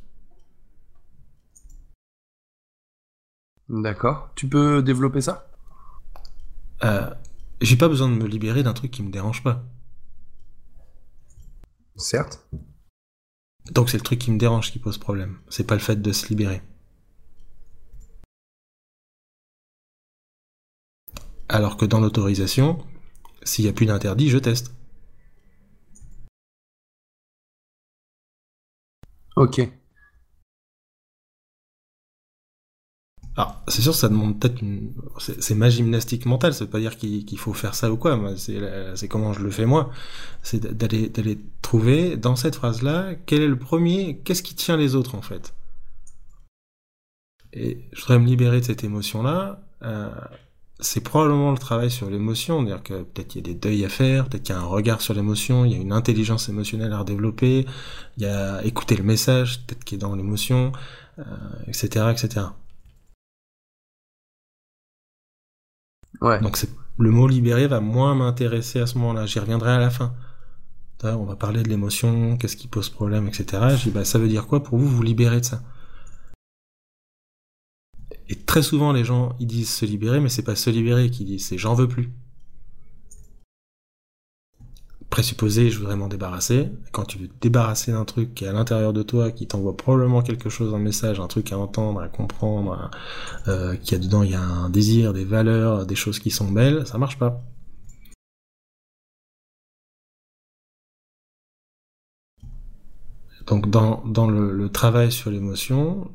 [3.70, 4.30] D'accord.
[4.36, 5.48] Tu peux développer ça?
[6.84, 7.10] Euh,
[7.62, 9.64] j'ai pas besoin de me libérer d'un truc qui me dérange pas.
[11.96, 12.48] Certes.
[13.72, 15.40] Donc c'est le truc qui me dérange qui pose problème.
[15.50, 16.62] C'est pas le fait de se libérer.
[21.50, 22.84] Alors que dans l'autorisation,
[23.44, 24.74] s'il n'y a plus d'interdit, je teste.
[29.36, 29.83] Ok.
[33.36, 34.92] Alors, c'est sûr, ça demande peut-être une...
[35.18, 39.08] C'est ma gymnastique mentale, ça veut pas dire qu'il faut faire ça ou quoi, c'est
[39.08, 39.90] comment je le fais moi.
[40.44, 45.16] C'est d'aller trouver, dans cette phrase-là, quel est le premier, qu'est-ce qui tient les autres
[45.16, 45.54] en fait?
[47.54, 49.62] Et je voudrais me libérer de cette émotion-là.
[49.84, 50.10] Euh,
[50.80, 53.90] c'est probablement le travail sur l'émotion, dire que peut-être qu'il y a des deuils à
[53.90, 56.92] faire, peut-être qu'il y a un regard sur l'émotion, il y a une intelligence émotionnelle
[56.94, 57.66] à redévelopper,
[58.18, 60.72] il y a écouter le message, peut-être qu'il est dans l'émotion,
[61.20, 61.24] euh,
[61.68, 62.48] etc., etc.
[66.22, 66.58] Donc
[66.98, 69.26] le mot libéré va moins m'intéresser à ce moment-là.
[69.26, 70.14] J'y reviendrai à la fin.
[71.04, 73.46] On va parler de l'émotion, qu'est-ce qui pose problème, etc.
[73.76, 75.62] Je dis, bah, ça veut dire quoi pour vous, vous libérer de ça?
[78.30, 81.26] Et très souvent, les gens, ils disent se libérer, mais c'est pas se libérer qu'ils
[81.26, 82.14] disent, c'est j'en veux plus.
[85.14, 86.72] Présupposé, je voudrais m'en débarrasser.
[86.92, 89.78] Quand tu veux te débarrasser d'un truc qui est à l'intérieur de toi, qui t'envoie
[89.78, 92.90] probablement quelque chose, un message, un truc à entendre, à comprendre,
[93.48, 96.50] euh, qui a dedans, il y a un désir, des valeurs, des choses qui sont
[96.50, 97.44] belles, ça marche pas.
[103.46, 106.10] Donc dans, dans le, travail sur l'émotion,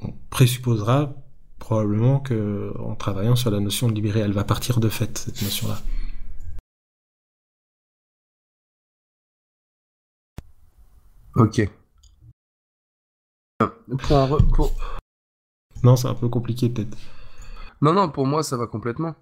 [0.00, 1.12] on présupposera
[1.58, 5.42] probablement que en travaillant sur la notion de libérer, elle va partir de fait, cette
[5.42, 5.82] notion-là.
[11.36, 11.68] Ok.
[15.82, 16.96] Non, c'est un peu compliqué peut-être.
[17.80, 19.14] Non, non, pour moi ça va complètement.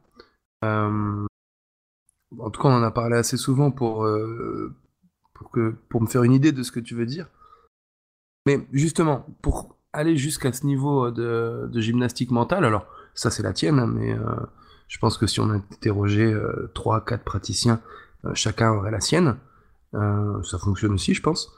[0.65, 1.27] Euh,
[2.39, 4.75] en tout cas, on en a parlé assez souvent pour, euh,
[5.35, 5.75] pour, que...
[5.89, 7.29] pour me faire une idée de ce que tu veux dire.
[8.47, 13.79] Mais justement, pour aller jusqu'à ce niveau de, gymnastique mentale, alors ça c'est la tienne,
[13.79, 14.37] hein, mais euh,
[14.89, 17.81] je pense que si on interrogeait euh, 3-4 praticiens,
[18.35, 19.37] chacun aurait la sienne.
[19.93, 21.51] Ça fonctionne aussi, je pense.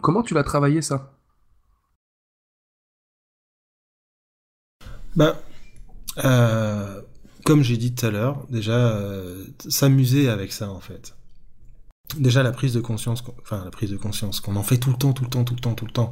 [0.00, 1.12] Comment tu l'as travaillé ça?
[5.16, 5.36] Bah,
[7.44, 8.98] comme j'ai dit tout à l'heure, déjà
[9.68, 11.14] s'amuser avec ça en fait
[12.18, 14.96] déjà la prise de conscience, enfin la prise de conscience, qu'on en fait tout le
[14.96, 16.10] temps, tout le temps, tout le temps, tout le temps,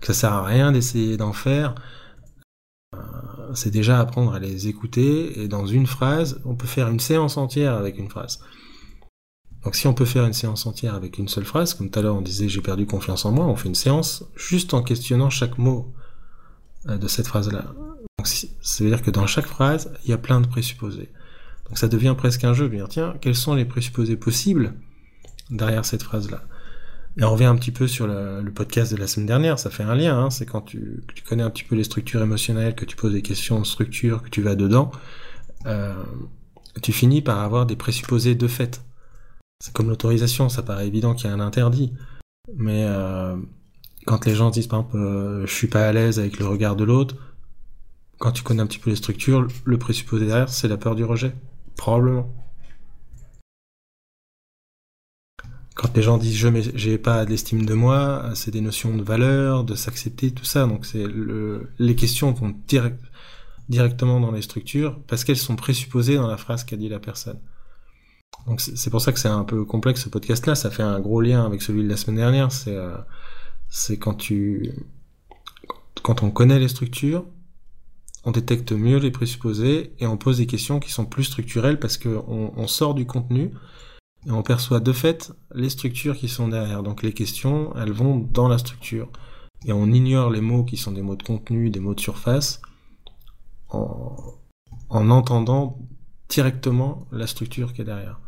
[0.00, 1.74] que ça sert à rien d'essayer d'en faire,
[2.94, 2.98] euh,
[3.54, 7.36] c'est déjà apprendre à les écouter, et dans une phrase, on peut faire une séance
[7.36, 8.40] entière avec une phrase.
[9.68, 12.02] Donc si on peut faire une séance entière avec une seule phrase, comme tout à
[12.02, 15.28] l'heure on disait j'ai perdu confiance en moi, on fait une séance juste en questionnant
[15.28, 15.92] chaque mot
[16.88, 17.74] euh, de cette phrase-là.
[18.16, 21.12] Donc ça veut dire que dans chaque phrase, il y a plein de présupposés.
[21.66, 24.72] Donc ça devient presque un jeu de dire tiens, quels sont les présupposés possibles
[25.50, 26.44] derrière cette phrase-là?
[27.18, 29.82] Et on revient un petit peu sur le, podcast de la semaine dernière, ça fait
[29.82, 32.86] un lien, hein, c'est quand tu, tu, connais un petit peu les structures émotionnelles, que
[32.86, 34.90] tu poses des questions de structure, que tu vas dedans,
[35.66, 35.92] euh,
[36.82, 38.80] tu finis par avoir des présupposés de fait.
[39.60, 41.92] C'est comme l'autorisation, ça paraît évident qu'il y a un interdit,
[42.56, 43.36] mais euh,
[44.06, 46.76] quand les gens disent par exemple euh, je suis pas à l'aise avec le regard
[46.76, 47.16] de l'autre,
[48.18, 51.04] quand tu connais un petit peu les structures, le présupposé derrière c'est la peur du
[51.04, 51.34] rejet,
[51.76, 52.32] probablement.
[55.78, 59.62] quand les gens disent je j'ai pas d'estime de moi, c'est des notions de valeur,
[59.62, 60.66] de s'accepter, tout ça.
[60.66, 63.00] Donc c'est le, les questions vont direct,
[63.68, 67.38] directement dans les structures parce qu'elles sont présupposées dans la phrase qu'a dit la personne.
[68.46, 70.54] Donc c'est pour ça que c'est un peu complexe ce podcast-là.
[70.54, 72.50] Ça fait un gros lien avec celui de la semaine dernière.
[72.50, 72.96] C'est euh,
[73.68, 74.72] c'est quand tu
[76.02, 77.26] quand on connaît les structures,
[78.24, 81.98] on détecte mieux les présupposés et on pose des questions qui sont plus structurelles parce
[81.98, 83.52] que on sort du contenu
[84.26, 86.82] et on perçoit de fait les structures qui sont derrière.
[86.82, 89.10] Donc les questions, elles vont dans la structure.
[89.64, 92.60] Et on ignore les mots qui sont des mots de contenu, des mots de surface,
[93.70, 94.40] en,
[94.90, 95.78] entendant
[96.28, 98.20] directement la structure qui est derrière.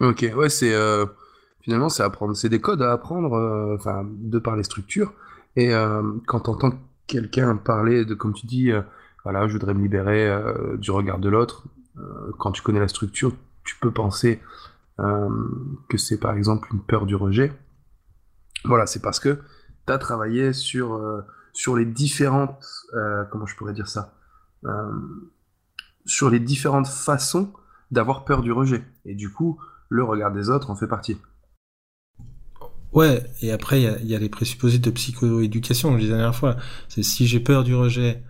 [0.00, 1.06] Ok, ouais, c'est euh,
[1.60, 5.12] finalement c'est apprendre, c'est des codes à apprendre, euh, de par les structures.
[5.56, 6.72] Et euh, quand tu entends
[7.06, 8.70] quelqu'un parler de, comme tu dis,
[9.24, 10.30] voilà, je voudrais me libérer
[10.76, 11.64] du regard de l'autre,
[11.98, 13.32] euh, quand tu connais la structure,
[13.64, 14.40] tu peux penser
[15.00, 15.28] euh,
[15.88, 17.52] que c'est par exemple une peur du rejet.
[18.64, 19.38] Voilà, c'est parce que
[19.86, 22.64] tu as travaillé sur, euh, sur les différentes,
[23.30, 24.14] comment je pourrais dire ça,
[26.04, 27.52] sur les différentes façons
[27.90, 28.84] d'avoir peur du rejet.
[29.04, 31.16] Et du coup, le regard des autres en fait partie.
[32.92, 36.56] Ouais, et après, il y a, les présupposés de psychoéducation, je disais la dernière fois.
[36.88, 38.22] C'est si j'ai peur du rejet,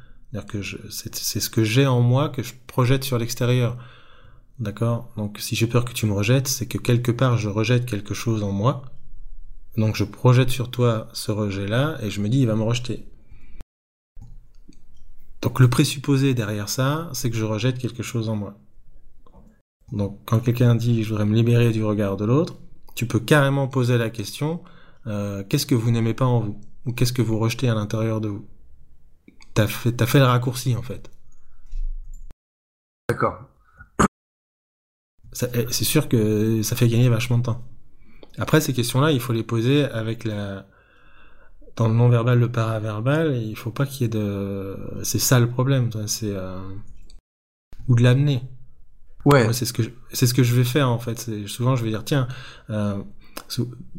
[0.90, 3.78] c'est ce que j'ai en moi que je projette sur l'extérieur.
[4.58, 5.12] D'accord?
[5.16, 8.14] Donc si j'ai peur que tu me rejettes, c'est que quelque part je rejette quelque
[8.14, 8.82] chose en moi.
[9.76, 13.06] Donc je projette sur toi ce rejet-là et je me dis il va me rejeter.
[15.40, 18.58] Donc le présupposé derrière ça, c'est que je rejette quelque chose en moi.
[19.92, 22.57] Donc quand quelqu'un dit je voudrais me libérer du regard de l'autre,
[22.94, 24.62] tu peux carrément poser la question
[25.07, 26.61] euh, qu'est-ce que vous n'aimez pas en vous?
[26.87, 28.46] Ou qu'est-ce que vous rejetez à l'intérieur de vous?
[29.55, 31.11] T'as fait, as fait le raccourci en fait.
[33.09, 33.41] D'accord.
[35.55, 37.64] Eh, c'est sûr que ça fait gagner vachement de temps.
[38.39, 40.66] Après, ces questions-là, il faut les poser avec la.
[41.76, 44.76] Dans le non-verbal, le paraverbal, il faut pas qu'il y ait de.
[45.03, 46.34] C'est ça le problème, c'est.
[46.34, 46.61] Euh,
[47.89, 48.43] ou de l'amener.
[49.29, 49.53] Ouais.
[49.53, 51.31] c'est ce que c'est ce que je vais faire en fait.
[51.47, 52.29] Souvent, je vais dire tiens,
[52.70, 52.99] euh,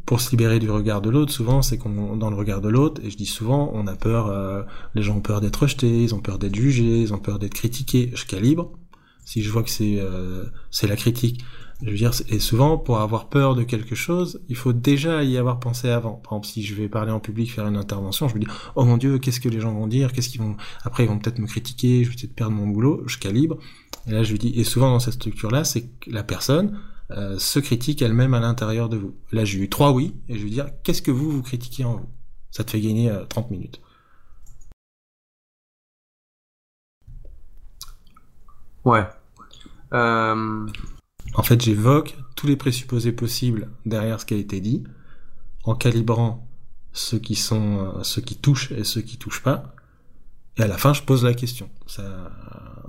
[0.05, 3.01] pour se libérer du regard de l'autre, souvent c'est qu'on dans le regard de l'autre,
[3.03, 4.63] et je dis souvent, on a peur, euh,
[4.95, 7.53] les gens ont peur d'être rejetés, ils ont peur d'être jugés, ils ont peur d'être
[7.53, 8.11] critiqués.
[8.15, 8.71] Je calibre.
[9.25, 11.43] Si je vois que c'est euh, c'est la critique,
[11.83, 15.37] Je veux dire, et souvent, pour avoir peur de quelque chose, il faut déjà y
[15.37, 16.13] avoir pensé avant.
[16.13, 18.83] Par exemple, si je vais parler en public, faire une intervention, je me dis, oh
[18.83, 21.39] mon dieu, qu'est-ce que les gens vont dire, qu'est-ce qu'ils vont, après ils vont peut-être
[21.39, 23.59] me critiquer, je vais peut-être perdre mon boulot, je calibre.
[24.09, 26.79] Et là, je lui dis, et souvent dans cette structure-là, c'est que la personne
[27.11, 29.15] euh, se critique elle-même à l'intérieur de vous.
[29.31, 31.97] Là, j'ai eu trois oui, et je vais dire, qu'est-ce que vous, vous critiquez en
[31.97, 32.09] vous?
[32.49, 33.81] Ça te fait gagner 30 euh, minutes.
[38.83, 39.07] Ouais.
[39.93, 40.67] Euh...
[41.35, 44.83] En fait, j'évoque tous les présupposés possibles derrière ce qui a été dit,
[45.65, 46.49] en calibrant
[46.93, 49.75] ceux qui sont, ceux qui touchent et ceux qui touchent pas.
[50.57, 51.69] Et à la fin, je pose la question.
[51.85, 52.31] Ça,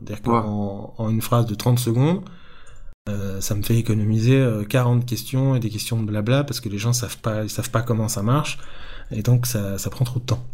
[0.03, 2.23] dire qu'en en une phrase de 30 secondes,
[3.09, 6.69] euh, ça me fait économiser 40 euh, questions et des questions de blabla parce que
[6.69, 8.59] les gens savent pas, ils savent pas comment ça marche
[9.11, 10.45] et donc ça, ça prend trop de temps.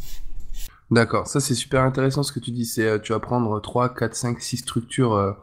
[0.91, 2.65] D'accord, ça c'est super intéressant ce que tu dis.
[2.65, 5.37] C'est tu vas prendre 3, 4, 5, 6 structures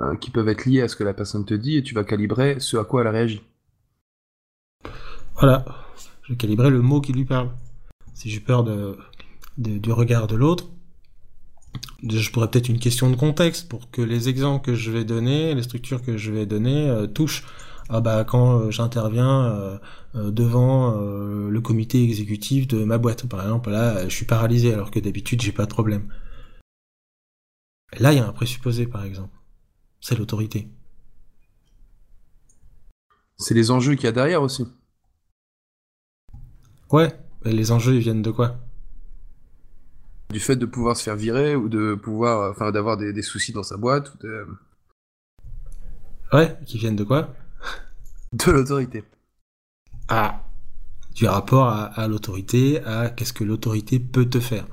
[0.00, 2.04] euh, qui peuvent être liés à ce que la personne te dit et tu vas
[2.04, 3.42] calibrer ce à quoi elle réagit.
[5.34, 5.64] Voilà,
[6.22, 7.50] je vais calibrer le mot qui lui parle.
[8.14, 8.96] Si j'ai peur de,
[9.56, 10.66] du regard de l'autre,
[12.08, 15.54] je pourrais peut-être une question de contexte pour que les exemples que je vais donner,
[15.54, 17.44] les structures que je vais donner euh, touchent.
[17.90, 19.78] Ah bah quand euh, j'interviens
[20.14, 25.00] devant le comité exécutif de ma boîte, par exemple, là je suis paralysé alors que
[25.00, 26.12] d'habitude j'ai pas de problème.
[27.98, 29.38] Là il y a un présupposé par exemple
[30.00, 30.68] c'est l'autorité.
[33.36, 34.66] C'est les enjeux qu'il y a derrière aussi.
[36.90, 37.12] Ouais,
[37.44, 38.58] les enjeux ils viennent de quoi?
[40.30, 43.62] Du fait de pouvoir se faire virer ou de pouvoir, enfin, d'avoir des, soucis dans
[43.62, 44.18] sa boîte ou
[46.36, 47.34] Ouais, qui viennent de quoi?
[48.32, 49.04] De l'autorité.
[50.08, 50.42] Ah,
[51.14, 54.66] du rapport à l'autorité, à qu'est-ce que l'autorité peut te faire.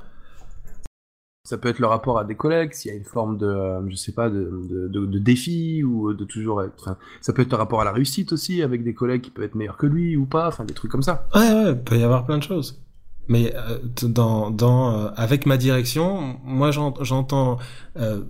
[1.45, 3.88] Ça peut être le rapport à des collègues, s'il y a une forme de, euh,
[3.88, 4.49] je sais pas, de,
[4.89, 6.74] de, défi ou de toujours être.
[6.80, 9.45] Enfin, ça peut être le rapport à la réussite aussi, avec des collègues qui peuvent
[9.45, 11.28] être meilleurs que lui ou pas, enfin des trucs comme ça.
[11.36, 12.82] Ouais, ouais, il peut y avoir plein de choses.
[13.28, 17.58] Mais euh, dans, dans euh, avec ma direction, moi j'entends,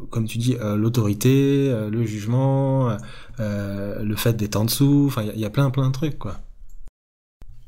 [0.10, 2.98] comme tu dis, l'autorité, le jugement,
[3.39, 5.06] le fait d'être en dessous.
[5.08, 6.38] Enfin, il y, a plein plein de trucs quoi.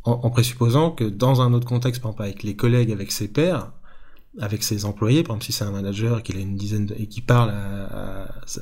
[0.03, 3.71] En, présupposant que dans un autre contexte, par exemple avec les collègues, avec ses pairs,
[4.39, 7.21] avec ses employés, par exemple si c'est un manager qu'il a une dizaine et qui
[7.21, 7.51] parle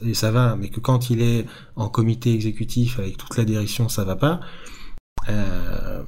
[0.01, 1.45] et ça va, mais que quand il est
[1.75, 4.39] en comité exécutif avec toute la direction, ça va pas.
[5.29, 6.03] Euh,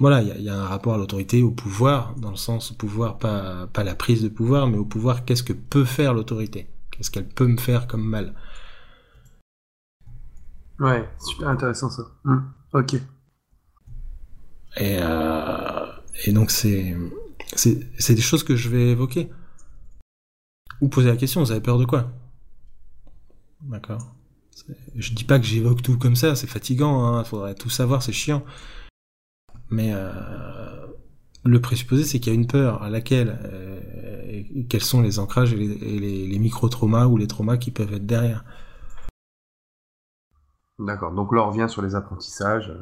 [0.00, 3.18] voilà, il y a, un rapport à l'autorité, au pouvoir, dans le sens au pouvoir,
[3.18, 6.68] pas, pas la prise de pouvoir, mais au pouvoir, qu'est-ce que peut faire l'autorité?
[6.90, 8.34] Qu'est-ce qu'elle peut me faire comme mal?
[10.78, 12.02] Ouais, super intéressant ça.
[12.24, 12.94] Hum, ok.
[14.76, 15.86] Et, euh,
[16.24, 16.94] et donc c'est
[17.56, 19.30] c'est des choses que je vais évoquer.
[20.80, 22.10] Ou poser la question, vous avez peur de quoi?
[23.62, 24.14] D'accord.
[24.94, 28.12] Je dis pas que j'évoque tout comme ça, c'est fatigant, hein, faudrait tout savoir, c'est
[28.12, 28.44] chiant.
[29.70, 30.86] Mais euh,
[31.44, 35.52] le présupposé, c'est qu'il y a une peur à laquelle, euh, quels sont les ancrages
[35.52, 38.44] et les, les micro-traumas ou les traumas qui peuvent être derrière.
[40.78, 42.72] D'accord, donc là on revient sur les apprentissages.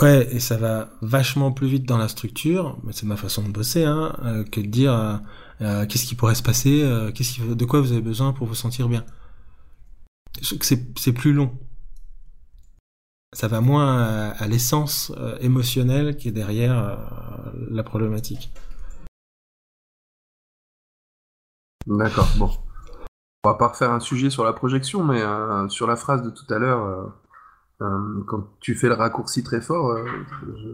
[0.00, 3.48] Ouais, et ça va vachement plus vite dans la structure, mais c'est ma façon de
[3.48, 5.16] bosser, hein, euh, que de dire euh,
[5.60, 8.54] euh, qu'est-ce qui pourrait se passer, qu'est-ce qui, de quoi vous avez besoin pour vous
[8.54, 9.04] sentir bien.
[10.42, 11.58] C'est plus long.
[13.34, 16.98] Ça va moins à, l'essence émotionnelle qui est derrière
[17.70, 18.52] la problématique.
[21.86, 22.50] D'accord, bon.
[23.44, 25.22] On va pas refaire un sujet sur la projection, mais
[25.68, 27.12] sur la phrase de tout à l'heure,
[27.80, 30.04] euh, quand tu fais le raccourci très fort, euh,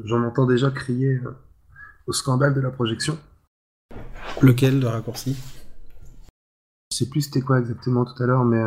[0.04, 1.36] j'en entends déjà crier euh,
[2.06, 3.18] au scandale de la projection.
[4.40, 5.36] Lequel de raccourci?
[6.90, 8.62] Je sais plus c'était quoi exactement tout à l'heure, mais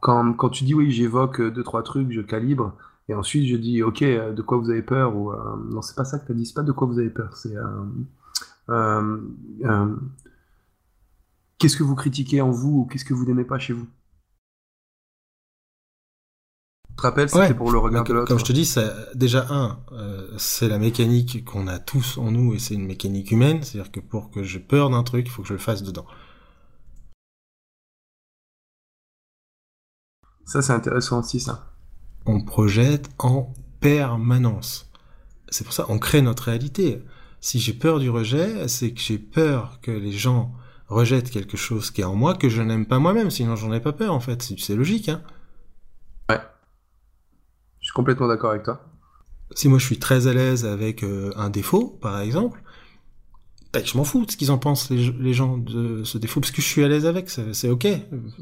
[0.00, 2.74] quand, quand, tu dis oui, j'évoque deux trois trucs, je calibre,
[3.08, 5.32] et ensuite je dis ok, de quoi vous avez peur ou
[5.70, 7.36] non, c'est pas ça que tu as dit, c'est pas de quoi vous avez peur,
[7.36, 7.54] c'est
[11.58, 13.86] qu'est-ce que vous critiquez en vous ou qu'est-ce que vous n'aimez pas chez vous?
[16.94, 18.28] Te rappelles, c'était pour le regard de l'autre.
[18.28, 18.70] Comme je te dis,
[19.14, 23.30] déjà un, euh, c'est la mécanique qu'on a tous en nous et c'est une mécanique
[23.30, 25.82] humaine, c'est-à-dire que pour que j'ai peur d'un truc, il faut que je le fasse
[25.82, 26.06] dedans.
[30.44, 31.71] Ça, c'est intéressant aussi, ça.
[32.26, 34.90] On projette en permanence.
[35.48, 37.02] C'est pour ça, on crée notre réalité.
[37.40, 40.52] Si j'ai peur du rejet, c'est que j'ai peur que les gens
[40.88, 43.80] rejettent quelque chose qui est en moi que je n'aime pas moi-même, sinon j'en ai
[43.80, 44.42] pas peur en fait.
[44.58, 45.22] C'est logique, hein.
[46.28, 46.40] Ouais
[47.94, 48.80] complètement d'accord avec toi.
[49.54, 52.62] Si moi je suis très à l'aise avec euh, un défaut, par exemple,
[53.72, 56.50] ben, je m'en fous de ce qu'ils en pensent les, gens de ce défaut parce
[56.50, 57.86] que je suis à l'aise avec, c'est ok,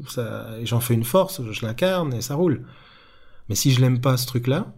[0.07, 2.65] ça, j'en fais une force, je l'incarne et ça roule.
[3.51, 4.73] Mais si je l'aime pas ce truc-là,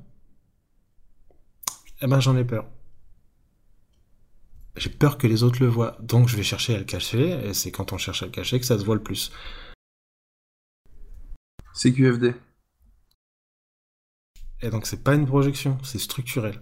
[2.01, 2.67] eh ben j'en ai peur.
[4.75, 7.53] J'ai peur que les autres le voient, donc je vais chercher à le cacher, et
[7.53, 9.31] c'est quand on cherche à le cacher que ça se voit le plus.
[11.75, 12.33] C'est QFD.
[14.63, 16.59] Et donc c'est pas une projection, c'est structurel.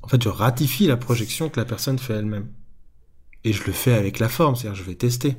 [0.00, 2.50] En fait, je ratifie la projection que la personne fait elle-même.
[3.44, 5.36] Et je le fais avec la forme, c'est-à-dire je vais tester.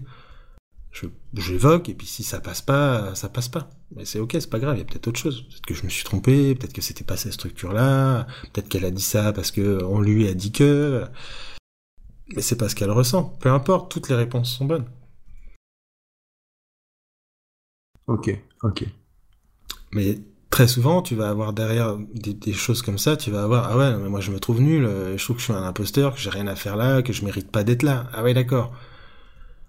[1.33, 3.69] J'évoque, et puis si ça passe pas, ça passe pas.
[3.95, 5.43] Mais c'est ok, c'est pas grave, il y a peut-être autre chose.
[5.43, 8.91] Peut-être que je me suis trompé, peut-être que c'était pas cette structure-là, peut-être qu'elle a
[8.91, 11.05] dit ça parce que on lui a dit que...
[12.35, 13.23] Mais c'est pas ce qu'elle ressent.
[13.39, 14.85] Peu importe, toutes les réponses sont bonnes.
[18.07, 18.29] Ok,
[18.63, 18.85] ok.
[19.91, 20.19] Mais
[20.49, 23.97] très souvent, tu vas avoir derrière des, choses comme ça, tu vas avoir ah ouais,
[23.97, 26.19] mais moi je me trouve nul, euh, je trouve que je suis un imposteur, que
[26.19, 28.09] j'ai rien à faire là, que je mérite pas d'être là.
[28.13, 28.73] Ah ouais, d'accord.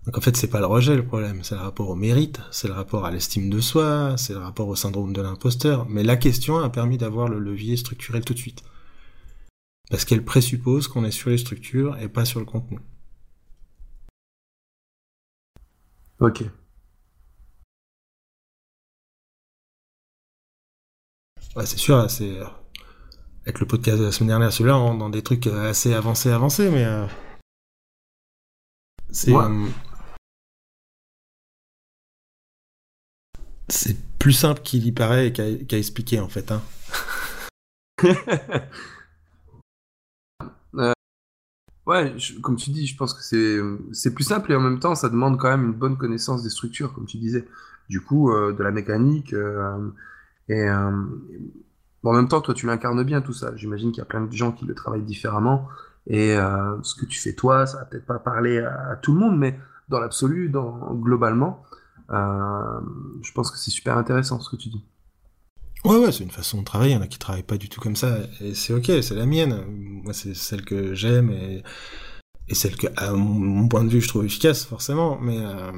[0.07, 2.68] Donc en fait, c'est pas le rejet le problème, c'est le rapport au mérite, c'est
[2.68, 5.86] le rapport à l'estime de soi, c'est le rapport au syndrome de l'imposteur.
[5.88, 8.62] Mais la question a permis d'avoir le levier structurel tout de suite.
[9.90, 12.78] Parce qu'elle présuppose qu'on est sur les structures et pas sur le contenu.
[16.20, 16.44] Ok.
[21.57, 22.38] Ouais, c'est sûr, c'est
[23.42, 26.70] avec le podcast de la semaine dernière, celui-là, on dans des trucs assez avancés, avancés,
[26.70, 27.07] mais euh,
[29.11, 29.66] c'est euh,
[33.68, 36.52] c'est plus simple qu'il y paraît qu'à expliquer en fait.
[36.52, 36.62] Hein.
[40.78, 40.92] Euh,
[41.86, 43.22] ouais, comme tu dis, je pense que
[43.92, 46.50] c'est plus simple et en même temps, ça demande quand même une bonne connaissance des
[46.50, 47.46] structures, comme tu disais.
[47.88, 49.34] Du coup, de la mécanique
[50.48, 50.90] et euh,
[52.02, 53.54] bon, en même temps, toi, tu l'incarnes bien tout ça.
[53.56, 55.68] J'imagine qu'il y a plein de gens qui le travaillent différemment.
[56.06, 59.20] Et euh, ce que tu fais toi, ça va peut-être pas parler à, tout le
[59.20, 59.58] monde, mais
[59.88, 61.76] dans l'absolu, globalement, euh,
[62.11, 64.84] je pense que c'est super intéressant ce que tu dis.
[65.84, 66.92] Ouais, ouais, c'est une façon de travailler.
[66.92, 68.18] Il y en a qui travaillent pas du tout comme ça.
[68.40, 69.64] Et c'est ok, c'est la mienne.
[69.68, 71.62] Moi, c'est celle que j'aime et,
[72.48, 75.18] et celle que, à mon point de vue, je trouve efficace, forcément.
[75.20, 75.70] Mais, euh,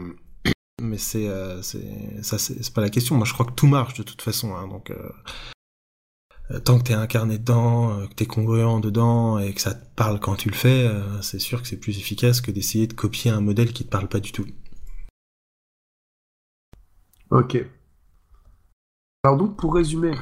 [0.80, 4.02] mais c'est euh, ça c'est pas la question moi je crois que tout marche de
[4.02, 5.10] toute façon hein, donc euh,
[6.50, 10.20] euh, tant que t'es incarné dedans que t'es congruent dedans et que ça te parle
[10.20, 10.88] quand tu le fais
[11.20, 14.08] c'est sûr que c'est plus efficace que d'essayer de copier un modèle qui te parle
[14.08, 14.46] pas du tout
[17.30, 17.64] ok
[19.24, 20.12] alors donc pour résumer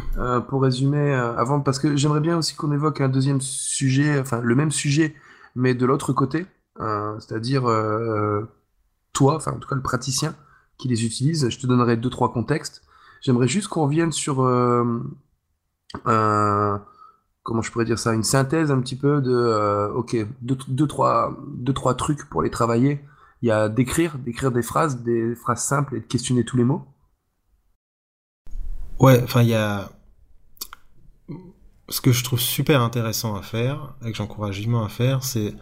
[0.49, 4.55] pour résumer avant parce que j'aimerais bien aussi qu'on évoque un deuxième sujet enfin le
[4.55, 5.15] même sujet
[5.55, 6.47] mais de l'autre côté
[6.79, 7.67] c'est-à-dire
[9.17, 10.37] toi, enfin en tout cas le praticien,
[10.79, 11.49] qui les utilisent.
[11.49, 12.83] Je te donnerai deux, trois contextes.
[13.23, 15.01] J'aimerais juste qu'on revienne sur euh,
[17.43, 21.35] comment je pourrais dire ça, une synthèse un petit peu de, euh, ok, deux, trois,
[21.49, 23.01] deux, trois trucs pour les travailler.
[23.43, 26.65] Il y a d'écrire, d'écrire des phrases, des phrases simples et de questionner tous les
[26.65, 26.85] mots.
[28.99, 29.91] Ouais, enfin il y a
[31.89, 35.55] ce que je trouve super intéressant à faire et que j'encourage vivement à faire, c'est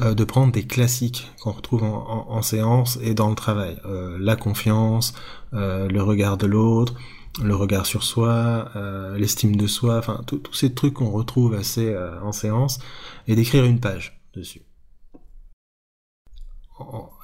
[0.00, 3.76] euh, de prendre des classiques qu'on retrouve en, séance et dans le travail.
[3.86, 5.14] Euh, la confiance,
[5.54, 6.94] euh, le regard de l'autre,
[7.42, 8.70] le regard sur soi,
[9.16, 12.80] l'estime de soi, enfin tous ces trucs qu'on retrouve assez en séance,
[13.28, 14.62] et d'écrire une page dessus.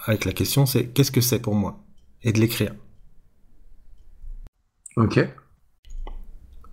[0.06, 1.84] avec la question c'est qu'est-ce que c'est pour moi?
[2.22, 2.72] Et de l'écrire.
[4.96, 5.20] Ok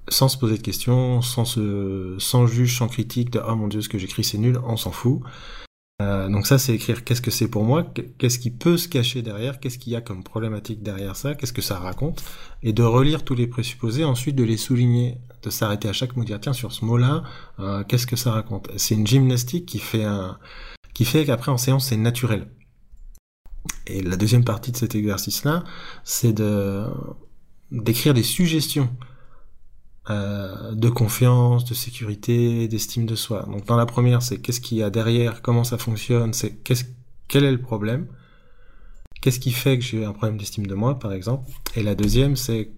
[0.10, 3.82] sans se poser de questions, sans se, sans juge, sans critique de oh mon dieu
[3.82, 5.22] ce que j'écris c'est nul, on s'en fout.
[6.02, 7.86] Euh, donc ça, c'est écrire qu'est-ce que c'est pour moi,
[8.18, 11.54] qu'est-ce qui peut se cacher derrière, qu'est-ce qu'il y a comme problématique derrière ça, qu'est-ce
[11.54, 12.24] que ça raconte,
[12.64, 16.24] et de relire tous les présupposés, ensuite de les souligner, de s'arrêter à chaque mot,
[16.24, 17.24] dire tiens sur ce mot-là,
[17.60, 18.70] euh, qu'est-ce que ça raconte?
[18.76, 20.40] C'est une gymnastique qui fait un,
[20.94, 22.48] qui fait qu'après en séance c'est naturel.
[23.88, 25.64] Et la deuxième partie de cet exercice-là,
[26.04, 26.86] c'est de
[27.74, 28.90] d'écrire des suggestions
[30.10, 33.48] euh, de confiance, de sécurité, d'estime de soi.
[33.50, 36.86] Donc dans la première, c'est qu'est-ce qu'il y a derrière, comment ça fonctionne, c'est qu'est-ce,
[37.28, 38.08] quel est le problème,
[39.22, 41.50] qu'est-ce qui fait que j'ai un problème d'estime de moi, par exemple.
[41.76, 42.72] Et la deuxième, c'est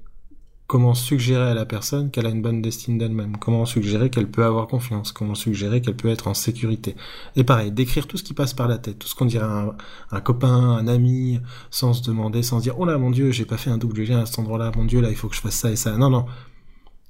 [0.67, 4.43] comment suggérer à la personne qu'elle a une bonne estime d'elle-même, comment suggérer qu'elle peut
[4.43, 6.95] avoir confiance, comment suggérer qu'elle peut être en sécurité.
[7.35, 9.75] Et pareil, d'écrire tout ce qui passe par la tête, tout ce qu'on dirait à
[10.11, 11.39] un, copain, un ami,
[11.69, 14.03] sans se demander, sans se dire, oh là mon dieu, j'ai pas fait un double
[14.03, 15.95] lien à cet endroit-là, mon dieu, là, il faut que je fasse ça et ça.
[15.97, 16.25] Non, non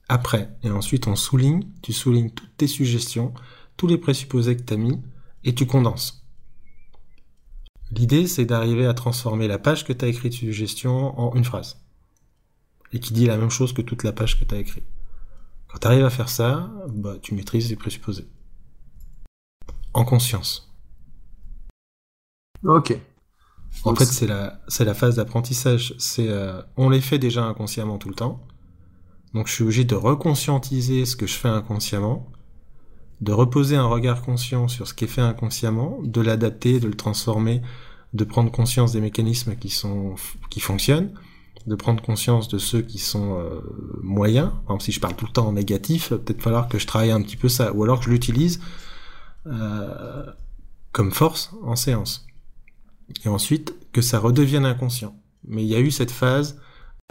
[0.07, 0.49] après.
[0.63, 3.33] Et ensuite, on souligne, tu soulignes toutes tes suggestions,
[3.77, 5.01] tous les présupposés que tu mis,
[5.43, 6.25] et tu condenses.
[7.91, 11.45] L'idée, c'est d'arriver à transformer la page que tu as écrite de suggestion en une
[11.45, 11.84] phrase.
[12.95, 14.85] Et qui dit la même chose que toute la page que tu as écrite.
[15.67, 18.25] Quand tu arrives à faire ça, bah, tu maîtrises les présupposés.
[19.93, 20.73] en conscience.
[22.63, 22.97] Ok.
[23.83, 25.93] En fait, c'est la, phase d'apprentissage.
[25.97, 28.41] C'est, euh, on les fait déjà inconsciemment tout le temps.
[29.33, 32.31] Donc, je suis obligé de reconscientiser ce que je fais inconsciemment,
[33.19, 36.95] de reposer un regard conscient sur ce qui est fait inconsciemment, de l'adapter, de le
[36.95, 37.61] transformer,
[38.13, 40.15] de prendre conscience des mécanismes qui sont,
[40.49, 41.11] qui fonctionnent,
[41.67, 43.61] de prendre conscience de ceux qui sont euh,
[44.03, 44.51] moyens.
[44.67, 47.21] Par si je parle tout le temps en négatif, peut-être falloir que je travaille un
[47.21, 48.59] petit peu ça, ou alors que je l'utilise
[49.47, 50.25] euh,
[50.91, 52.25] comme force en séance
[53.23, 55.15] et ensuite que ça redevienne inconscient.
[55.47, 56.59] Mais il y a eu cette phase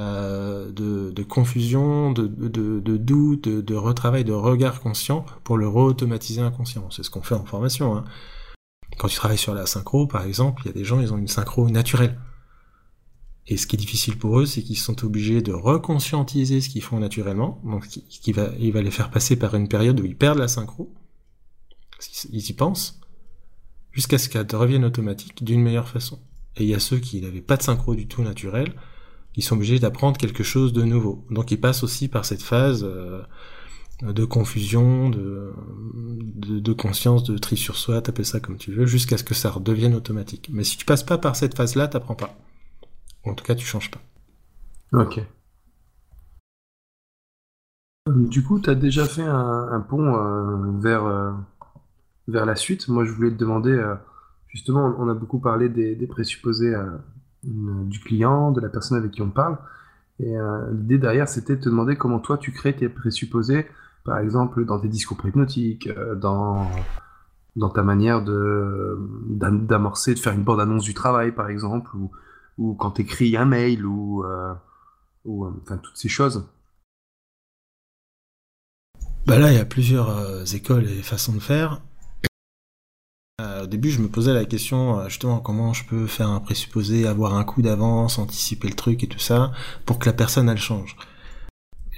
[0.01, 5.57] euh, de, de, confusion, de, de, de doute, de, de, retravail, de regard conscient pour
[5.57, 6.91] le re-automatiser inconscient.
[6.91, 7.97] C'est ce qu'on fait en formation.
[7.97, 8.05] Hein.
[8.99, 11.19] Quand tu travailles sur la synchro, par exemple, il y a des gens, ils ont
[11.19, 12.19] une synchro naturelle.
[13.47, 16.83] Et ce qui est difficile pour eux, c'est qu'ils sont obligés de reconscientiser ce qu'ils
[16.83, 20.17] font naturellement, donc qui va, il va les faire passer par une période où ils
[20.17, 20.93] perdent la synchro,
[22.33, 23.01] ils y pensent,
[23.93, 26.21] jusqu'à ce qu'elle revienne automatique d'une meilleure façon.
[26.57, 28.73] Et il y a ceux qui n'avaient pas de synchro du tout naturel,
[29.35, 31.27] qui sont obligés d'apprendre quelque chose de nouveau.
[31.31, 33.23] Donc ils passent aussi par cette phase euh,
[34.03, 35.53] de confusion, de,
[35.95, 39.51] de, conscience, de tri sur soi, t'appelles ça comme tu veux, jusqu'à ce que ça
[39.51, 40.49] redevienne automatique.
[40.53, 42.39] Mais si tu passes pas par cette phase-là, t'apprends pas.
[43.25, 44.01] En tout cas, tu changes pas.
[44.93, 45.21] Ok.
[48.07, 51.33] Du coup, tu as déjà fait un, pont euh, vers, euh,
[52.29, 53.95] vers la suite, moi je voulais te demander, euh,
[54.49, 56.87] justement, on a beaucoup parlé des, présupposés euh,
[57.43, 59.59] du client, de la personne avec qui on parle.
[60.21, 63.67] Et euh, l'idée derrière, c'était de te demander comment toi tu crées tes présupposés,
[64.05, 66.71] par exemple dans tes discours hypnotiques, dans,
[67.75, 72.11] ta manière d'amorcer, de faire une bande-annonce du travail, par exemple, ou,
[72.59, 74.25] ou quand tu écris un mail, ou,
[75.25, 76.49] ou enfin toutes ces choses.
[79.27, 81.81] Bah là, il y a plusieurs écoles et façons de faire.
[83.41, 86.41] Euh, au début, je me posais la question euh, justement comment je peux faire un
[86.41, 89.51] présupposé, avoir un coup d'avance, anticiper le truc et tout ça,
[89.87, 90.97] pour que la personne elle change.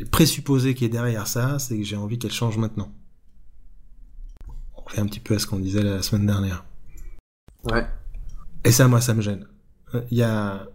[0.00, 2.90] Le présupposé qui est derrière ça, c'est que j'ai envie qu'elle change maintenant.
[4.76, 6.64] On revient un petit peu à ce qu'on disait la semaine dernière.
[7.64, 7.86] Ouais.
[8.64, 9.46] Et ça, moi, ça me gêne.
[9.94, 10.66] Euh, il y a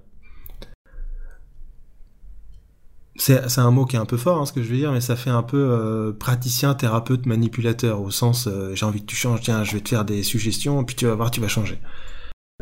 [3.21, 5.01] c'est un mot qui est un peu fort, hein, ce que je veux dire, mais
[5.01, 9.15] ça fait un peu euh, praticien, thérapeute, manipulateur, au sens euh, j'ai envie que tu
[9.15, 11.79] changes, tiens, je vais te faire des suggestions, puis tu vas voir, tu vas changer.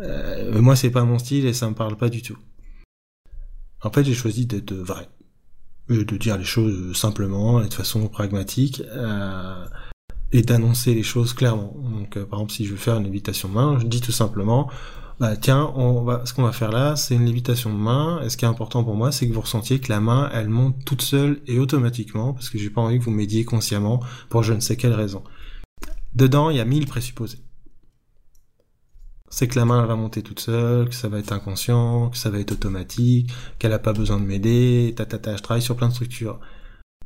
[0.01, 2.37] Euh, moi, c'est pas mon style et ça me parle pas du tout.
[3.81, 5.07] En fait, j'ai choisi d'être vrai,
[5.87, 8.83] de dire les choses simplement et de façon pragmatique,
[10.31, 11.73] et d'annoncer les choses clairement.
[11.77, 14.69] Donc, par exemple, si je veux faire une invitation main, je dis tout simplement
[15.19, 18.21] bah tiens, on va, ce qu'on va faire là, c'est une lévitation de main.
[18.23, 20.47] Et ce qui est important pour moi, c'est que vous ressentiez que la main, elle
[20.47, 24.43] monte toute seule et automatiquement, parce que j'ai pas envie que vous m'aidiez consciemment pour
[24.43, 25.23] je ne sais quelle raison.
[26.13, 27.39] Dedans, il y a mille présupposés.
[29.29, 32.17] C'est que la main, elle va monter toute seule, que ça va être inconscient, que
[32.17, 35.61] ça va être automatique, qu'elle a pas besoin de m'aider, ta, ta, ta, je travaille
[35.61, 36.39] sur plein de structures.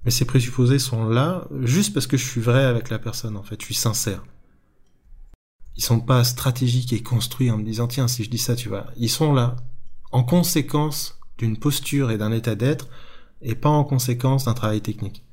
[0.06, 3.44] Mais ces présupposés sont là juste parce que je suis vrai avec la personne, en
[3.44, 4.24] fait, je suis sincère
[5.76, 8.70] ils sont pas stratégiques et construits en me disant tiens si je dis ça tu
[8.70, 9.56] vois ils sont là
[10.12, 12.88] en conséquence d'une posture et d'un état d'être
[13.42, 15.24] et pas en conséquence d'un travail technique.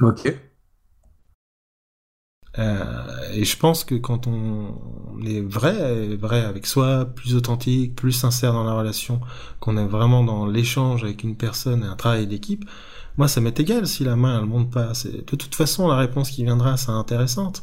[0.00, 0.32] Ok.
[2.56, 8.12] Euh, et je pense que quand on est vrai, vrai avec soi, plus authentique, plus
[8.12, 9.20] sincère dans la relation,
[9.58, 12.64] qu'on est vraiment dans l'échange avec une personne et un travail d'équipe,
[13.16, 14.92] moi, ça m'est égal si la main, elle monte pas.
[15.04, 17.62] De toute façon, la réponse qui viendra, c'est intéressante.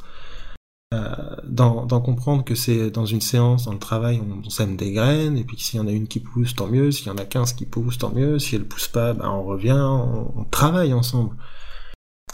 [0.94, 5.38] Euh, d'en comprendre que c'est dans une séance, dans le travail, on, sème des graines,
[5.38, 6.92] et puis s'il y en a une qui pousse, tant mieux.
[6.92, 8.40] S'il y en a 15 qui poussent, tant mieux.
[8.40, 11.36] Si elle pousse pas, ben on revient, on, travaille ensemble.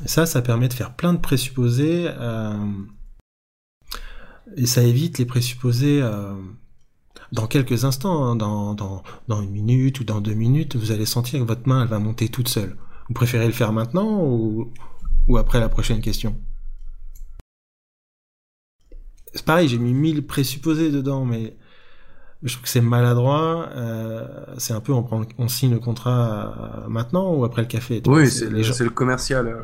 [0.05, 2.07] Ça, ça permet de faire plein de présupposés.
[2.07, 2.55] Euh,
[4.55, 6.33] et ça évite les présupposés euh,
[7.31, 11.45] dans quelques instants, hein, dans, une minute ou dans deux minutes, vous allez sentir que
[11.45, 12.77] votre main, elle va monter toute seule.
[13.07, 14.71] Vous préférez le faire maintenant ou,
[15.27, 16.35] ou après la prochaine question?
[19.33, 21.55] C'est pareil, j'ai mis 1000 présupposés dedans, mais
[22.43, 23.69] je trouve que c'est maladroit.
[23.75, 28.01] Euh, c'est un peu on, prend, on signe le contrat maintenant ou après le café?
[28.05, 29.63] Oui, c'est le, le, commercial.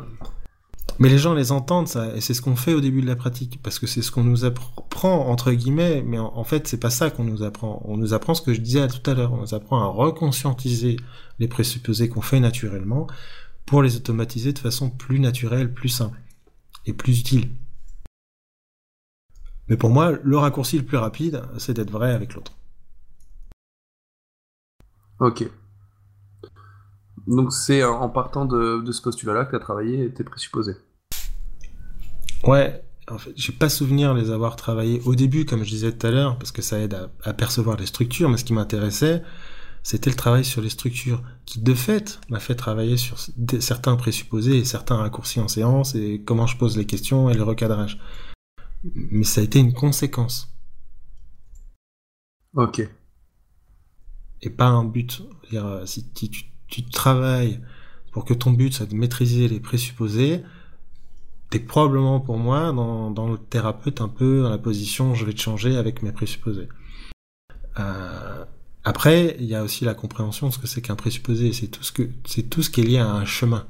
[0.99, 3.15] Mais les gens les entendent ça, et c'est ce qu'on fait au début de la
[3.15, 6.91] pratique, parce que c'est ce qu'on nous apprend entre guillemets, mais en, fait c'est pas
[6.91, 7.81] ça qu'on nous apprend.
[7.85, 10.97] On nous apprend ce que je disais tout à l'heure, on nous apprend à reconscientiser
[11.39, 13.07] les présupposés qu'on fait naturellement
[13.65, 16.19] pour les automatiser de façon plus naturelle, plus simple
[16.85, 17.49] et plus utile.
[19.67, 22.51] Mais pour moi, le raccourci le plus rapide, c'est d'être vrai avec l'autre.
[25.19, 25.49] Ok.
[27.27, 30.75] Donc c'est en partant de, ce postulat-là que tu as travaillé tes présupposés.
[32.43, 36.05] Ouais, en fait, j'ai pas souvenir les avoir travaillés au début, comme je disais tout
[36.05, 39.23] à l'heure, parce que ça aide à, percevoir les structures, mais ce qui m'intéressait,
[39.81, 43.17] c'était le travail sur les structures, qui de fait m'a fait travailler sur
[43.59, 47.43] certains présupposés et certains raccourcis en séance, et comment je pose les questions et le
[47.43, 47.99] recadrage.
[48.93, 50.53] Mais ça a été une conséquence.
[52.55, 52.87] Ok.
[54.41, 55.23] Et pas un but.
[55.49, 57.59] -dire, euh, si tu, tu travailles
[58.11, 60.43] pour que ton but soit de maîtriser les présupposés,
[61.49, 65.41] t'es probablement pour moi dans, le thérapeute un peu dans la position je vais te
[65.41, 66.69] changer avec mes présupposés.
[67.79, 68.45] Euh,
[68.83, 71.53] après, il y a aussi la compréhension de ce que c'est qu'un présupposé.
[71.53, 73.65] C'est tout ce que c'est tout ce qui est lié à un chemin.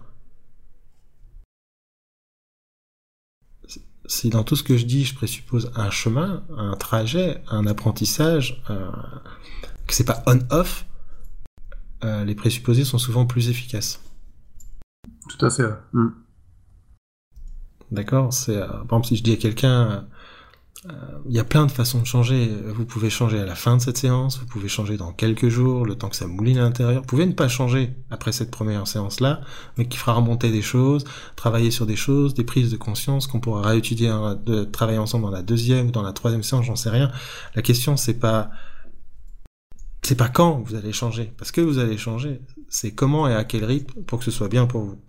[4.06, 8.62] Si dans tout ce que je dis, je présuppose un chemin, un trajet, un apprentissage,
[8.70, 8.92] euh,
[9.88, 10.86] que c'est pas on-off,
[12.04, 14.02] euh, les présupposés sont souvent plus efficaces.
[15.30, 15.70] Tout à fait.
[15.94, 16.10] Mm.
[17.92, 20.06] D'accord C'est euh, par exemple si je dis à quelqu'un,
[20.90, 20.92] euh,
[21.30, 22.50] il y a plein de façons de changer.
[22.76, 25.86] Vous pouvez changer à la fin de cette séance, vous pouvez changer dans quelques jours,
[25.86, 27.02] le temps que ça mouline à l'intérieur.
[27.02, 29.42] Vous pouvez ne pas changer après cette première séance-là,
[29.78, 33.40] mais qui fera remonter des choses, travailler sur des choses, des prises de conscience qu'on
[33.40, 34.12] pourra réétudier,
[34.46, 37.12] de travailler ensemble dans la deuxième ou dans la troisième séance, j'en sais rien.
[37.56, 38.50] La question c'est pas
[40.04, 43.44] c'est pas quand vous allez changer, parce que vous allez changer, c'est comment et à
[43.44, 45.02] quel rythme pour que ce soit bien pour vous.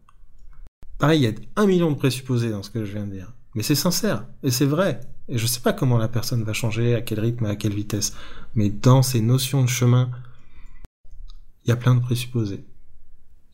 [0.98, 3.32] Pareil, il y a un million de présupposés dans ce que je viens de dire.
[3.54, 5.00] Mais c'est sincère, et c'est vrai.
[5.28, 8.14] Et je sais pas comment la personne va changer, à quel rythme, à quelle vitesse.
[8.54, 10.10] Mais dans ces notions de chemin,
[11.64, 12.64] il y a plein de présupposés.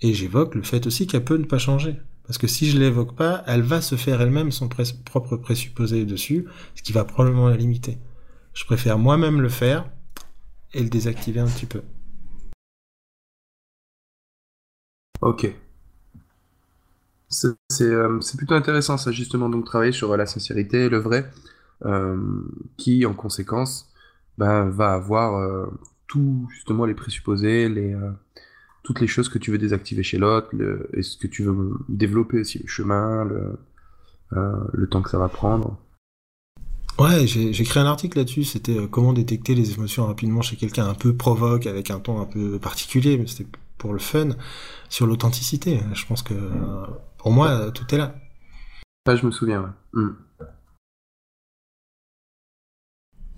[0.01, 1.97] Et j'évoque le fait aussi qu'elle peut ne pas changer.
[2.27, 6.47] Parce que si je l'évoque pas, elle va se faire elle-même son propre présupposé dessus,
[6.75, 7.99] ce qui va probablement la limiter.
[8.53, 9.91] Je préfère moi-même le faire
[10.73, 11.83] et le désactiver un petit peu.
[15.21, 15.55] Ok.
[17.81, 21.31] Euh, c'est plutôt intéressant ça justement donc travailler sur la sincérité, le vrai,
[21.85, 22.17] euh,
[22.77, 23.93] qui en conséquence
[24.39, 25.67] ben, va avoir euh,
[26.09, 27.73] tout justement les présupposés,
[28.83, 30.49] toutes les choses que tu veux désactiver chez l'autre,
[30.95, 33.25] et ce que tu veux développer aussi, le chemin,
[34.33, 35.79] le temps que ça va prendre.
[36.99, 40.95] Ouais, j'ai créé un article là-dessus, c'était comment détecter les émotions rapidement chez quelqu'un un
[40.95, 44.31] peu provoque, avec un ton un peu particulier, mais c'était pour le fun,
[44.91, 45.81] sur l'authenticité.
[45.95, 46.35] Je pense que
[47.17, 48.15] pour moi, tout est là.
[49.07, 49.71] Ah, je me souviens, ouais.
[49.95, 50.15] Hmm.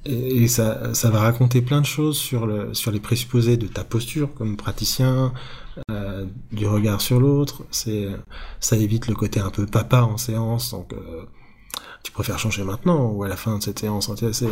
[0.04, 3.84] Et, ça, ça va raconter plein de choses sur, le, sur les présupposés de ta
[3.84, 5.32] posture comme praticien,
[5.90, 7.62] euh, du regard sur l'autre.
[7.70, 8.08] C'est,
[8.58, 11.24] ça évite le côté un peu papa en séance, donc euh,
[12.02, 14.10] tu préfères changer maintenant ou à la fin de cette séance.
[14.32, 14.50] C'est,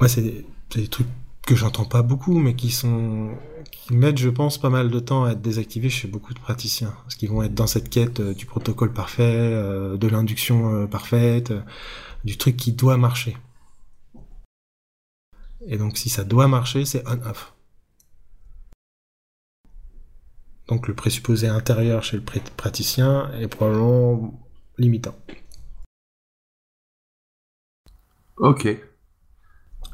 [0.00, 0.44] ouais, c'est
[0.74, 1.08] des trucs
[1.46, 3.36] que j'entends pas beaucoup, mais qui sont
[3.70, 6.94] qui mettent, je pense, pas mal de temps à être désactivés chez beaucoup de praticiens,
[7.02, 10.86] parce qu'ils vont être dans cette quête euh, du protocole parfait, euh, de l'induction euh,
[10.86, 11.52] parfaite,
[12.24, 13.36] du truc qui doit marcher.
[15.66, 17.54] Et donc, si ça doit marcher, c'est on-off.
[20.68, 24.40] Donc, le présupposé intérieur chez le praticien est probablement
[24.78, 25.14] limitant.
[28.42, 28.68] Ok.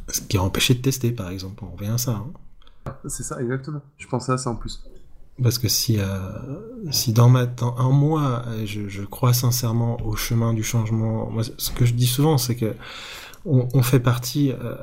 [0.08, 1.62] Ce qui a empêché de tester, par exemple.
[1.62, 2.12] On revient à ça.
[2.12, 2.32] Hein.
[3.06, 3.82] C'est ça, exactement.
[3.98, 4.82] Je pensais à ça en plus.
[5.42, 6.06] Parce que si, euh,
[6.90, 11.42] si dans, ma, dans un mois, je, je, crois sincèrement au chemin du changement, moi,
[11.44, 12.74] ce que je dis souvent, c'est que
[13.44, 14.74] on, on, fait partie, euh,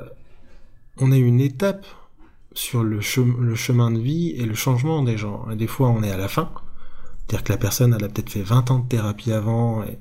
[0.98, 1.84] on est une étape
[2.52, 3.00] sur le,
[3.40, 5.50] le, chemin de vie et le changement des gens.
[5.50, 6.52] Et des fois, on est à la fin.
[7.26, 9.98] C'est-à-dire que la personne, elle a peut-être fait 20 ans de thérapie avant, et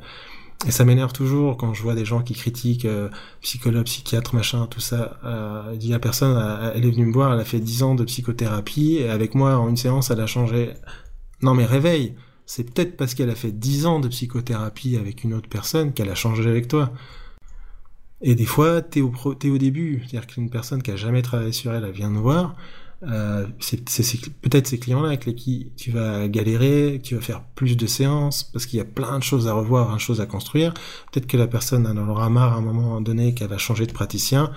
[0.66, 3.10] et ça m'énerve toujours quand je vois des gens qui critiquent euh,
[3.42, 5.20] psychologue, psychiatre, machin, tout ça.
[5.24, 6.38] Euh, dit la personne,
[6.74, 9.58] elle est venue me voir, elle a fait 10 ans de psychothérapie, et avec moi,
[9.58, 10.74] en une séance, elle a changé.
[11.42, 15.34] Non mais réveille C'est peut-être parce qu'elle a fait 10 ans de psychothérapie avec une
[15.34, 16.92] autre personne qu'elle a changé avec toi.
[18.22, 19.12] Et des fois, t'es au,
[19.44, 22.22] es au début, c'est-à-dire qu'une personne qui a jamais travaillé sur elle, elle vient nous
[22.22, 22.56] voir,
[23.04, 23.46] euh,
[24.42, 28.66] peut-être ces clients-là avec lesquels tu vas galérer, tu vas faire plus de séances, parce
[28.66, 30.74] qu'il y a plein de choses à revoir, plein de choses à construire.
[31.12, 33.92] Peut-être que la personne en aura marre à un moment donné qu'elle va changer de
[33.92, 34.52] praticien.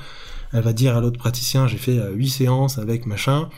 [0.53, 3.51] Elle va dire à l'autre praticien, j'ai fait euh, huit séances avec machin,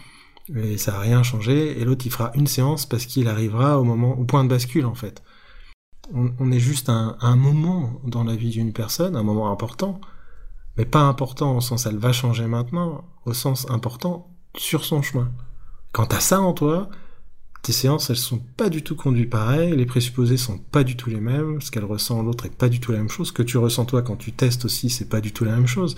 [0.55, 1.81] et ça a rien changé.
[1.81, 4.87] Et l'autre, il fera une séance parce qu'il arrivera au moment, au point de bascule,
[4.87, 5.22] en fait.
[6.12, 10.01] On, est juste un, un moment dans la vie d'une personne, un moment important,
[10.76, 15.31] mais pas important au sens elle va changer maintenant, au sens important sur son chemin.
[15.93, 16.89] Quant à ça en toi,
[17.63, 21.11] tes séances, elles sont pas du tout conduites pareil, les présupposés sont pas du tout
[21.11, 23.43] les mêmes, ce qu'elle ressent l'autre est pas du tout la même chose, ce que
[23.43, 25.97] tu ressens toi quand tu testes aussi, c'est pas du tout la même chose.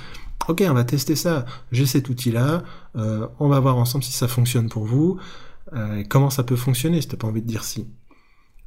[0.49, 2.65] Ok, on va tester ça, j'ai cet outil-là,
[2.97, 5.21] euh, on va voir ensemble si ça fonctionne pour vous,
[5.73, 7.87] euh, comment ça peut fonctionner si t'as pas envie de dire si.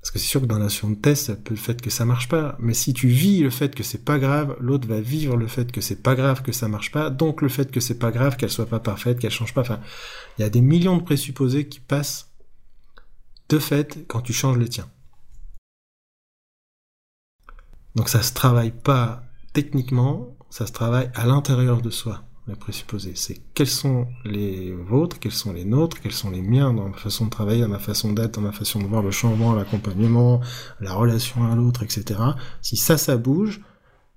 [0.05, 1.89] Parce que c'est sûr que dans la notion de test, ça peut le fait que
[1.89, 2.55] ça marche pas.
[2.59, 5.71] Mais si tu vis le fait que c'est pas grave, l'autre va vivre le fait
[5.71, 8.37] que c'est pas grave que ça marche pas, donc le fait que c'est pas grave
[8.37, 9.61] qu'elle soit pas parfaite, qu'elle change pas.
[9.61, 9.79] Enfin,
[10.37, 12.29] il y a des millions de présupposés qui passent
[13.49, 14.87] de fait quand tu changes les tiens.
[17.95, 23.13] Donc ça se travaille pas techniquement, ça se travaille à l'intérieur de soi les présupposés.
[23.15, 26.97] C'est quels sont les vôtres, quels sont les nôtres, quels sont les miens dans ma
[26.97, 30.41] façon de travailler, dans ma façon d'être, dans ma façon de voir le changement, l'accompagnement,
[30.79, 32.19] la relation à l'autre, etc.
[32.61, 33.61] Si ça, ça bouge,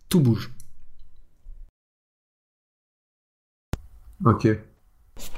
[0.08, 0.52] tout bouge.
[4.24, 4.48] Ok.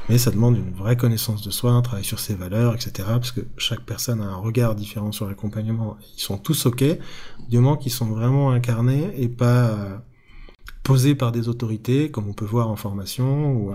[0.08, 3.08] Mais ça demande une vraie connaissance de soi, un travail sur ses valeurs, etc.
[3.08, 5.96] Parce que chaque personne a un regard différent sur l'accompagnement.
[6.16, 6.84] Ils sont tous ok,
[7.48, 10.02] du moment qu'ils sont vraiment incarnés et pas
[10.82, 13.72] posé par des autorités, comme on peut voir en formation, ou,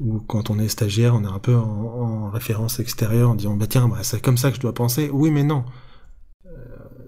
[0.00, 3.66] ou quand on est stagiaire, on est un peu en, référence extérieure en disant bah
[3.66, 5.10] tiens, bah, c'est comme ça que je dois penser.
[5.12, 5.64] Oui, mais non.
[6.46, 6.50] Euh,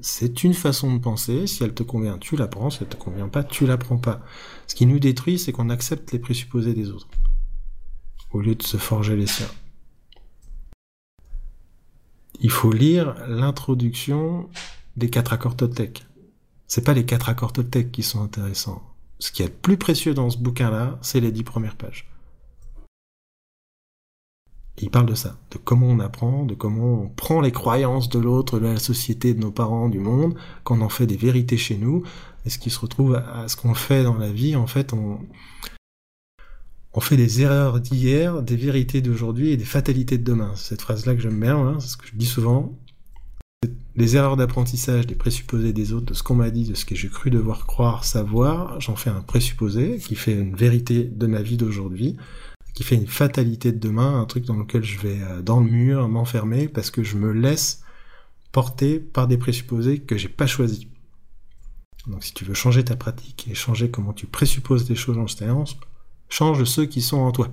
[0.01, 1.47] c'est une façon de penser.
[1.47, 2.71] Si elle te convient, tu la prends.
[2.71, 4.21] Si elle te convient pas, tu la prends pas.
[4.67, 7.09] Ce qui nous détruit, c'est qu'on accepte les présupposés des autres
[8.33, 9.51] au lieu de se forger les siens.
[12.41, 14.49] Il faut lire l'introduction
[14.97, 16.07] des quatre accords Toltec.
[16.67, 18.83] C'est pas les quatre accords Toltec qui sont intéressants
[19.23, 22.09] ce qui est le plus précieux dans ce bouquin-là, c'est les dix premières pages.
[24.79, 28.19] il parle de ça, de comment on apprend, de comment on prend les croyances de
[28.19, 31.77] l'autre, de la société, de nos parents, du monde, qu'on en fait des vérités chez
[31.77, 32.03] nous,
[32.45, 35.21] et ce qui se retrouve à, ce qu'on fait dans la vie, en fait, on,
[36.95, 40.53] on fait des erreurs d'hier, des vérités d'aujourd'hui et des fatalités de demain.
[40.57, 42.77] Cette phrase-là que j'aime bien, hein, c'est ce que je dis souvent
[43.95, 46.95] les erreurs d'apprentissage, des présupposés des autres, de ce qu'on m'a dit, de ce que
[46.95, 51.43] j'ai cru devoir croire, savoir, j'en fais un présupposé qui fait une vérité de ma
[51.43, 52.17] vie d'aujourd'hui,
[52.75, 55.71] qui fait une fatalité de demain, un truc dans lequel je vais euh, dans le
[55.71, 57.83] mur m'enfermer parce que je me laisse
[58.51, 60.87] porter par des présupposés que j'ai pas choisis.
[62.07, 65.29] Donc si tu veux changer ta pratique et changer comment tu présupposes des choses en
[65.29, 65.77] séance,
[66.29, 67.49] change ceux qui sont en toi.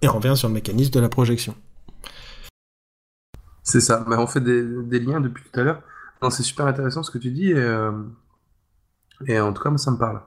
[0.00, 1.54] Et on revient sur le mécanisme de la projection.
[3.66, 5.82] C'est ça, mais on fait des, liens depuis tout à l'heure.
[6.30, 7.90] c'est super intéressant ce que tu dis et, euh,
[9.28, 10.22] en tout cas, moi, ça me parle.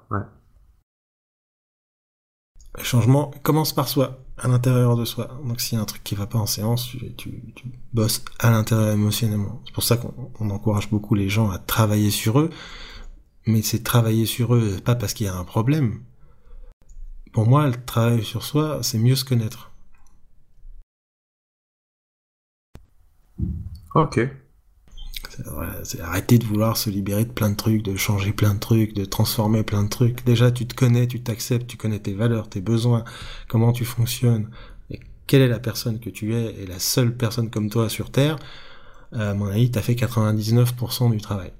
[2.78, 5.40] Le changement commence par soi, à l'intérieur de soi.
[5.46, 7.42] Donc s'il y a un truc qui va pas en séance, tu,
[7.94, 9.62] bosses à l'intérieur émotionnellement.
[9.66, 12.50] C'est pour ça qu'on encourage beaucoup les gens à travailler sur eux,
[13.48, 16.04] mais c'est travailler sur eux pas parce qu'il y a un problème.
[17.32, 19.69] Pour moi, le travail sur soi, c'est mieux se connaître.
[23.96, 24.20] Ok.
[25.84, 28.94] c'est arrêter de vouloir se libérer de plein de trucs, de changer plein de trucs,
[28.94, 30.24] de transformer plein de trucs.
[30.26, 33.04] Déjà, tu te connais, tu t'acceptes, tu connais tes valeurs, tes besoins,
[33.48, 34.50] comment tu fonctionnes,
[34.90, 38.12] et quelle est la personne que tu es, et la seule personne comme toi sur
[38.12, 38.38] Terre,
[39.12, 41.52] à mon avis, t'as fait 99% du travail.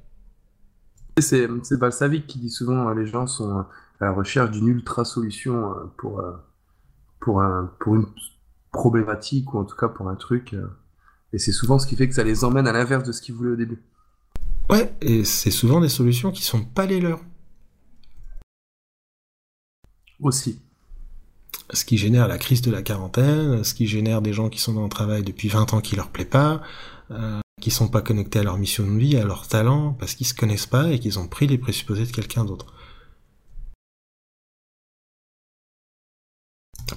[1.20, 3.68] C'est Balsavic qui dit souvent hein, les gens sont à
[4.00, 6.32] la recherche d'une ultra solution euh, pour, euh,
[7.20, 8.06] pour, un, pour une
[8.72, 10.56] problématique, ou en tout cas pour un truc.
[11.34, 13.36] Et c'est souvent ce qui fait que ça les emmène à l'inverse de ce qu'ils
[13.36, 13.82] voulaient au début.
[14.70, 17.22] Ouais, et c'est souvent des solutions qui sont pas les leurs.
[20.20, 20.62] Aussi.
[21.72, 24.74] Ce qui génère la crise de la quarantaine, ce qui génère des gens qui sont
[24.74, 26.62] dans le travail depuis 20 ans qui leur plaît pas,
[27.12, 30.28] euh, qui sont pas connectés à leur mission de vie, à leur talent, parce qu'ils
[30.28, 32.74] se connaissent pas et qu'ils ont pris les présupposés de quelqu'un d'autre.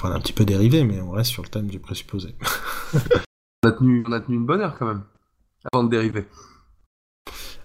[0.03, 2.35] On a un petit peu dérivé, mais on reste sur le thème du présupposé.
[3.65, 5.05] On a, tenu, on a tenu une bonne heure quand même,
[5.73, 6.27] avant de dériver.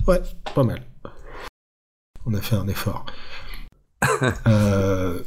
[0.07, 0.21] Ouais,
[0.53, 0.85] pas mal.
[2.27, 3.05] On a fait un effort.
[4.47, 5.19] euh,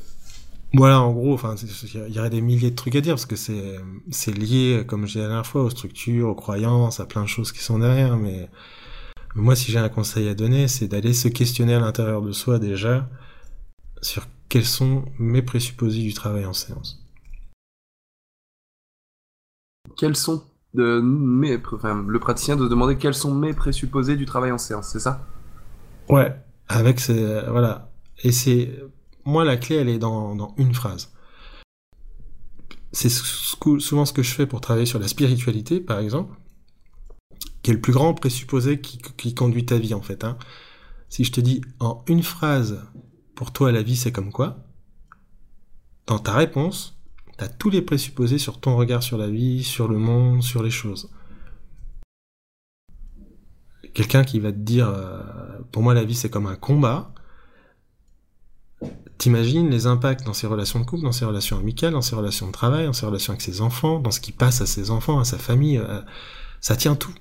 [0.73, 3.35] voilà, en gros, enfin, il y aurait des milliers de trucs à dire parce que
[3.35, 7.29] c'est lié, comme j'ai dit la dernière fois, aux structures, aux croyances, à plein de
[7.29, 8.17] choses qui sont derrière.
[8.17, 8.49] Mais
[9.35, 12.61] moi, si j'ai un conseil à donner, c'est d'aller se questionner à l'intérieur de soi
[12.61, 13.09] déjà
[14.03, 17.05] sur quels sont mes présupposés du travail en séance.
[19.97, 20.45] Quels sont
[20.75, 25.01] de mes, le praticien de demander quels sont mes présupposés du travail en séance, c'est
[25.01, 25.27] ça?
[26.09, 26.35] Ouais,
[26.69, 27.91] avec ces, voilà.
[28.23, 28.81] Et c'est,
[29.25, 31.13] moi la clé elle est dans, dans une phrase.
[32.93, 36.37] C'est souvent ce que je fais pour travailler sur la spiritualité, par exemple,
[37.63, 40.25] qui est le plus grand présupposé qui, qui conduit ta vie en fait.
[40.25, 40.37] Hein.
[41.09, 42.85] Si je te dis en une phrase,
[43.35, 44.59] pour toi la vie c'est comme quoi?
[46.07, 47.00] Dans ta réponse,
[47.41, 50.71] T'as tous les présupposés sur ton regard sur la vie, sur le monde, sur les
[50.71, 51.09] choses.
[53.95, 55.23] Quelqu'un qui va te dire, euh,
[55.73, 57.15] pour moi la vie c'est comme un combat,
[59.17, 62.47] t'imagines les impacts dans ses relations de couple, dans ses relations amicales, dans ses relations
[62.47, 65.19] de travail, dans ses relations avec ses enfants, dans ce qui passe à ses enfants,
[65.19, 66.03] à sa famille, euh,
[66.61, 67.15] ça tient tout.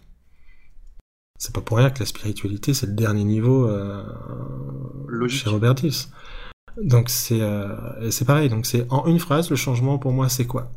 [1.38, 4.04] C'est pas pour rien que la spiritualité, c'est le dernier niveau euh,
[5.30, 6.10] chez Robert Dills.
[6.84, 8.50] Donc c'est euh, c'est pareil.
[8.50, 10.72] Donc c'est en une phrase, le changement pour moi c'est quoi?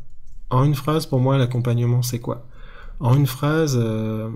[0.53, 2.46] En une phrase, pour moi, l'accompagnement c'est quoi?
[3.00, 4.28] En une phrase, euh,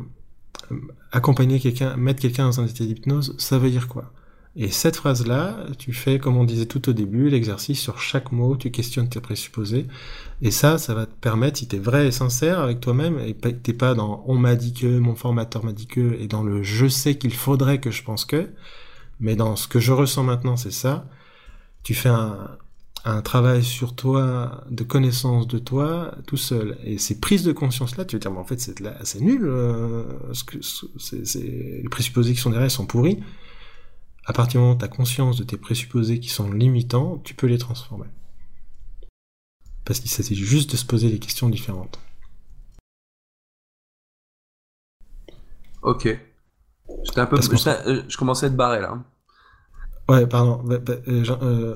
[1.12, 4.12] accompagner quelqu'un, mettre quelqu'un dans un état d'hypnose, ça veut dire quoi?
[4.58, 8.56] Et cette phrase-là, tu fais, comme on disait tout au début, l'exercice sur chaque mot,
[8.56, 9.86] tu questionnes tes présupposés.
[10.40, 13.34] Et ça, ça va te permettre, si tu es vrai et sincère avec toi-même, et
[13.34, 16.62] t'es pas dans on m'a dit que, mon formateur m'a dit que, et dans le
[16.62, 18.48] je sais qu'il faudrait que je pense que,
[19.20, 21.06] mais dans ce que je ressens maintenant, c'est ça.
[21.86, 22.58] Tu fais un,
[23.04, 26.76] un travail sur toi, de connaissance de toi, tout seul.
[26.82, 28.74] Et ces prises de conscience-là, tu vas dire, mais en fait, c'est,
[29.04, 30.56] c'est nul, euh, ce que,
[30.98, 33.22] c'est, les présupposés qui sont derrière sont pourris
[34.24, 37.34] à partir du moment où tu as conscience de tes présupposés qui sont limitants, tu
[37.34, 38.08] peux les transformer.
[39.84, 42.00] Parce qu'il s'agit juste de se poser des questions différentes.
[45.82, 46.08] Ok.
[47.04, 47.40] J'étais un peu.
[47.40, 49.04] Je commençais à être barré là.
[50.08, 50.62] Ouais, pardon.
[50.64, 51.74] Bah, bah, euh, euh,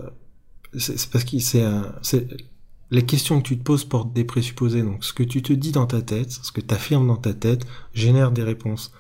[0.78, 2.28] c'est parce que c'est
[2.90, 4.82] les questions que tu te poses portent des présupposés.
[4.82, 7.34] Donc, ce que tu te dis dans ta tête, ce que tu affirmes dans ta
[7.34, 8.92] tête, génère des réponses.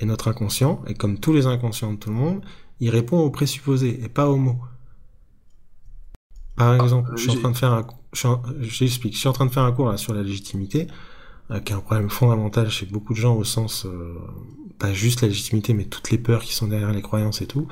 [0.00, 2.42] Et notre inconscient, et comme tous les inconscients de tout le monde,
[2.80, 4.58] il répond aux présupposés et pas aux mots.
[6.56, 7.86] Par ah, exemple, je suis en train de faire un,
[8.60, 10.88] j'explique, je suis en train de faire un cours sur la légitimité,
[11.50, 14.18] euh, qui est un problème fondamental chez beaucoup de gens au sens, euh,
[14.78, 17.68] pas juste la légitimité, mais toutes les peurs qui sont derrière les croyances et tout.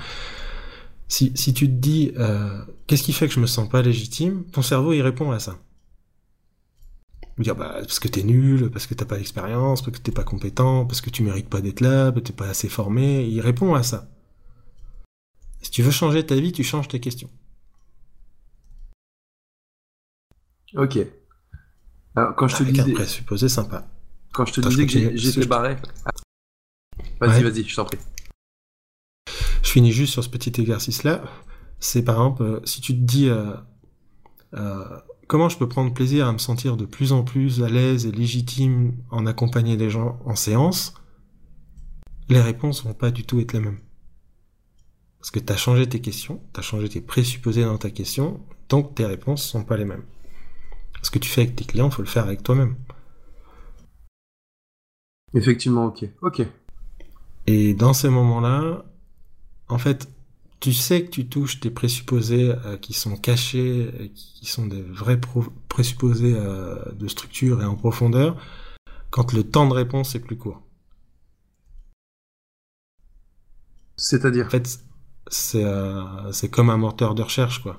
[1.11, 4.45] Si, si tu te dis, euh, qu'est-ce qui fait que je me sens pas légitime,
[4.53, 5.59] ton cerveau il répond à ça.
[7.37, 10.13] Il dire bah parce que t'es nul, parce que t'as pas d'expérience, parce que t'es
[10.13, 13.25] pas compétent, parce que tu mérites pas d'être là, parce que t'es pas assez formé,
[13.25, 14.09] il répond à ça.
[15.63, 17.31] Si tu veux changer ta vie, tu changes tes questions.
[20.75, 20.97] Ok.
[22.15, 22.83] Alors, quand je te disais...
[22.83, 23.89] un présupposé sympa.
[24.33, 25.77] Quand je te disais que j'étais barré...
[27.19, 27.99] Vas-y, vas-y, je t'en prie.
[29.63, 31.23] Je finis juste sur ce petit exercice-là.
[31.79, 33.29] C'est par exemple, euh, si tu te dis...
[33.29, 33.55] Euh,
[34.55, 34.85] euh,
[35.27, 38.13] comment je peux prendre plaisir à me sentir de plus en plus à l'aise et
[38.13, 40.95] légitime en accompagner les gens en séance,
[42.29, 43.79] les réponses vont pas du tout être les mêmes.
[45.19, 48.41] Parce que tu as changé tes questions, tu as changé tes présupposés dans ta question,
[48.69, 50.05] donc tes réponses sont pas les mêmes.
[51.03, 52.77] Ce que tu fais avec tes clients, faut le faire avec toi-même.
[55.35, 56.07] Effectivement, ok.
[56.23, 56.43] Ok.
[57.47, 58.85] Et dans ces moments-là,
[59.73, 60.09] en fait,
[60.61, 64.83] tu sais que tu touches tes présupposés euh, qui sont cachés, euh, qui sont des
[64.83, 65.19] vrais
[65.69, 68.37] présupposés euh, de structure et en profondeur,
[69.11, 70.63] quand le temps de réponse est plus court.
[73.97, 74.47] C'est-à-dire?
[74.47, 74.81] En fait,
[75.55, 77.79] euh, c'est comme un moteur de recherche, quoi.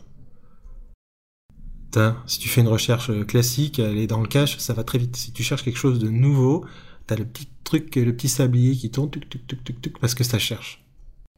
[2.25, 5.17] Si tu fais une recherche classique, elle est dans le cache, ça va très vite.
[5.17, 6.65] Si tu cherches quelque chose de nouveau,
[7.05, 10.15] t'as le petit truc, le petit sablier qui tourne, tuc, tuc, tuc, tuc, tuc, parce
[10.15, 10.85] que ça cherche.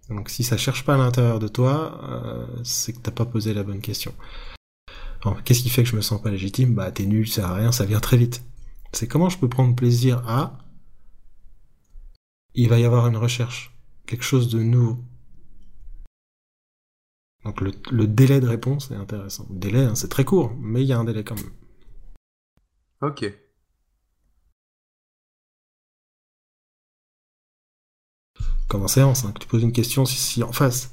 [0.10, 3.54] Donc si ça cherche pas à l'intérieur de toi, euh, c'est que t'as pas posé
[3.54, 4.14] la bonne question.
[5.46, 6.76] Qu'est-ce qui fait que je me sens pas légitime?
[6.76, 8.44] Bah t'es nul, ça sert à rien, ça vient très vite.
[8.92, 10.58] C'est comment je peux prendre plaisir à...
[12.56, 13.76] Il va y avoir une recherche,
[14.06, 15.00] quelque chose de nouveau.
[17.46, 19.48] Donc le, délai de réponse est intéressant.
[19.50, 21.52] Le délai, hein, c'est très court, mais il y a un délai quand même.
[23.02, 23.26] Ok.
[28.68, 30.92] Comme en séance, hein, que tu poses une question, si, en face,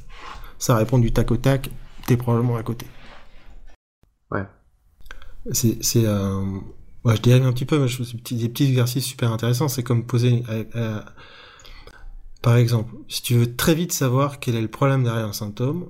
[0.58, 1.70] ça répond du tac au tac,
[2.06, 2.86] t'es probablement à côté.
[4.30, 4.46] Ouais.
[5.52, 6.58] C'est, euh...
[7.04, 9.68] ouais, je dérive un petit peu, mais je fais des petits exercices super intéressants.
[9.68, 11.00] C'est comme poser, euh, euh,
[12.42, 15.88] par exemple, si tu veux très vite savoir quel est le problème derrière un symptôme,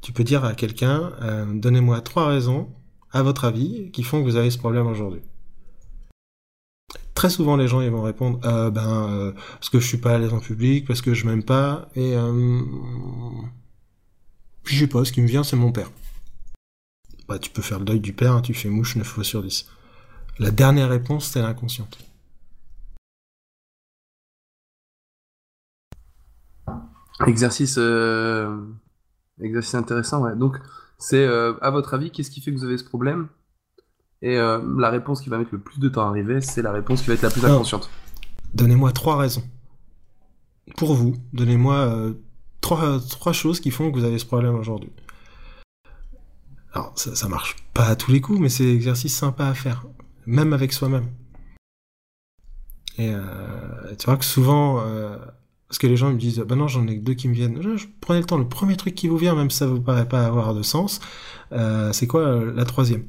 [0.00, 2.68] tu peux dire à quelqu'un, euh, donnez-moi trois raisons,
[3.12, 5.22] à votre avis, qui font que vous avez ce problème aujourd'hui.
[7.24, 10.14] Très souvent, les gens ils vont répondre, euh, ben, euh, parce que je suis pas
[10.14, 12.14] à l'aise en public, parce que je m'aime pas, et
[14.62, 15.90] puis je sais pas, ce qui me vient, c'est mon père.
[17.26, 19.42] Bah, tu peux faire le deuil du père, hein, tu fais mouche 9 fois sur
[19.42, 19.70] 10.
[20.38, 21.96] La dernière réponse, c'est l'inconsciente.
[27.26, 27.78] Exercice
[29.40, 30.36] Exercice intéressant, ouais.
[30.36, 30.58] Donc,
[30.98, 33.28] c'est euh, à votre avis, qu'est-ce qui fait que vous avez ce problème?
[34.24, 36.72] Et euh, la réponse qui va mettre le plus de temps à arriver, c'est la
[36.72, 37.90] réponse qui va être la plus inconsciente.
[38.54, 39.44] Donnez-moi trois raisons.
[40.78, 42.14] Pour vous, donnez-moi euh,
[42.62, 44.90] trois, trois choses qui font que vous avez ce problème aujourd'hui.
[46.72, 49.54] Alors, ça, ça marche pas à tous les coups, mais c'est un exercice sympa à
[49.54, 49.84] faire,
[50.24, 51.08] même avec soi-même.
[52.96, 53.12] Et
[53.98, 54.82] tu vois que souvent,
[55.74, 57.60] parce que les gens me disent, bah non, j'en ai que deux qui me viennent.
[57.60, 59.80] Je, prenez le temps, le premier truc qui vous vient, même si ça ne vous
[59.80, 61.00] paraît pas avoir de sens,
[61.52, 63.04] euh, c'est quoi euh, la troisième?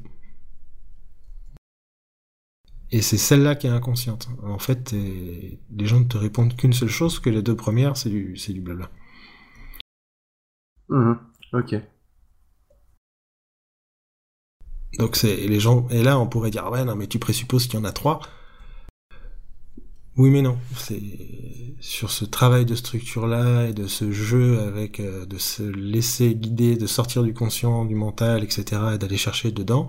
[2.92, 4.28] Et c'est celle-là qui est inconsciente.
[4.42, 8.10] En fait, les gens ne te répondent qu'une seule chose, que les deux premières, c'est
[8.10, 8.90] du, c'est du blabla.
[10.88, 11.18] Mhm.
[11.52, 11.74] Ok.
[14.98, 17.78] Donc c'est les gens et là on pourrait dire ouais non mais tu présupposes qu'il
[17.78, 18.20] y en a trois.
[20.16, 21.02] Oui mais non, c'est
[21.80, 26.34] sur ce travail de structure là et de ce jeu avec euh, de se laisser
[26.34, 28.64] guider, de sortir du conscient, du mental, etc.
[28.94, 29.86] et d'aller chercher dedans,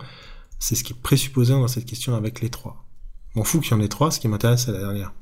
[0.59, 2.86] c'est ce qui est présupposé dans cette question avec les trois.
[3.35, 5.13] M'en fous qu'il y en ait trois, ce qui m'intéresse c'est la dernière.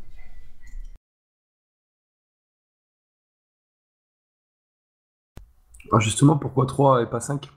[5.91, 7.49] Ah, justement, pourquoi 3 et pas 5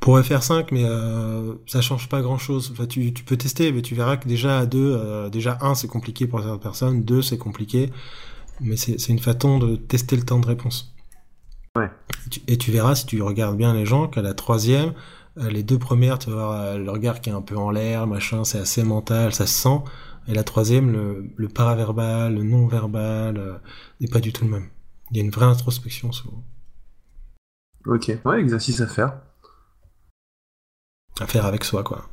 [0.00, 2.70] pourrait faire 5, mais euh, ça change pas grand chose.
[2.70, 5.74] Enfin, tu, tu, peux tester, mais tu verras que déjà à 2, euh, déjà 1
[5.74, 7.90] c'est compliqué pour certaines personnes, 2 c'est compliqué,
[8.60, 10.94] mais c'est une façon de tester le temps de réponse.
[11.76, 11.90] Ouais.
[12.46, 14.94] Et tu, verras si tu regardes bien les gens qu'à la troisième,
[15.36, 18.06] les deux premières, tu vas voir euh, le regard qui est un peu en l'air,
[18.06, 19.80] machin, c'est assez mental, ça se sent.
[20.28, 23.60] Et la troisième, le, le paraverbal, le non-verbal,
[24.00, 24.68] n'est pas du tout le même.
[25.10, 26.42] Il y a une vraie introspection souvent.
[27.86, 29.20] Ok, ouais, exercice à faire
[31.20, 32.08] à faire avec soi, quoi.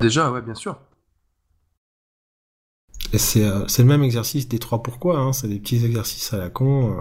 [0.00, 0.78] Déjà, ouais, bien sûr.
[3.12, 5.32] Et c'est euh, le même exercice des trois pourquoi, hein.
[5.32, 6.98] c'est des petits exercices à la con.
[6.98, 7.00] Euh.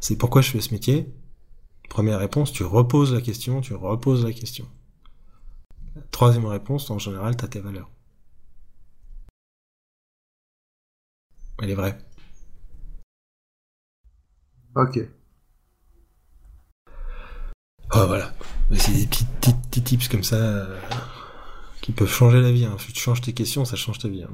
[0.00, 1.12] c'est pourquoi je fais ce métier.
[1.92, 4.66] Première réponse, tu reposes la question, tu reposes la question.
[6.10, 7.90] Troisième réponse, en général, t'as tes valeurs.
[11.60, 11.98] Elle est vraie.
[14.74, 15.00] Ok.
[17.94, 18.32] Oh, voilà.
[18.74, 19.26] C'est des petits,
[19.70, 20.80] petits, tips comme ça euh,
[21.82, 22.64] qui peuvent changer la vie.
[22.64, 22.78] Hein.
[22.78, 24.22] Tu changes tes questions, ça change ta vie.
[24.22, 24.30] Hein,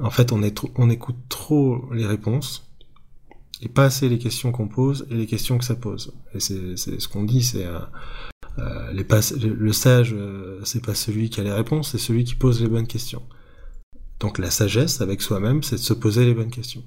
[0.00, 2.68] en fait, on, est on écoute trop les réponses
[3.60, 6.12] et pas assez les questions qu'on pose et les questions que ça pose.
[6.34, 7.80] Et c'est ce qu'on dit, c'est euh,
[8.58, 9.04] euh les
[9.44, 12.68] le sage, euh, c'est pas celui qui a les réponses, c'est celui qui pose les
[12.68, 13.22] bonnes questions.
[14.20, 16.84] Donc la sagesse avec soi-même, c'est de se poser les bonnes questions.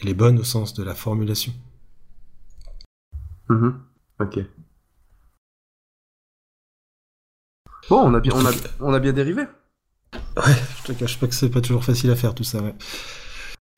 [0.00, 1.52] Et les bonnes au sens de la formulation.
[3.48, 3.74] Mm-hmm.
[4.20, 4.38] Ok.
[7.88, 9.44] Bon, on a bien, on a, on a bien dérivé.
[10.36, 12.74] Ouais, je te cache pas que c'est pas toujours facile à faire tout ça, ouais.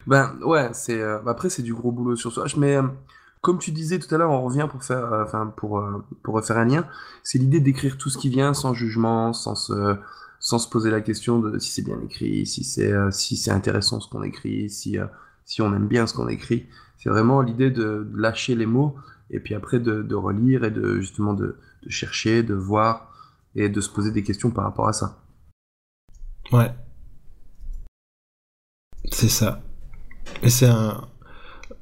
[0.07, 2.44] Ben ouais, c'est euh, après c'est du gros boulot sur soi.
[2.57, 2.82] Mais euh,
[3.40, 5.82] comme tu disais tout à l'heure, on revient pour faire, euh, enfin pour
[6.22, 6.86] pour refaire un lien.
[7.22, 9.96] C'est l'idée d'écrire tout ce qui vient sans jugement, sans se
[10.40, 14.00] sans se poser la question de si c'est bien écrit, si c'est si c'est intéressant
[14.00, 14.98] ce qu'on écrit, si
[15.46, 16.66] si on aime bien ce qu'on écrit.
[16.98, 18.96] C'est vraiment l'idée de, lâcher les mots
[19.30, 21.57] et puis après de, relire et de justement de,
[21.88, 23.12] chercher, de voir
[23.55, 25.23] et de se poser des questions par rapport à ça.
[26.53, 26.70] Ouais.
[29.11, 29.62] C'est ça.
[30.42, 31.09] Et c'est un.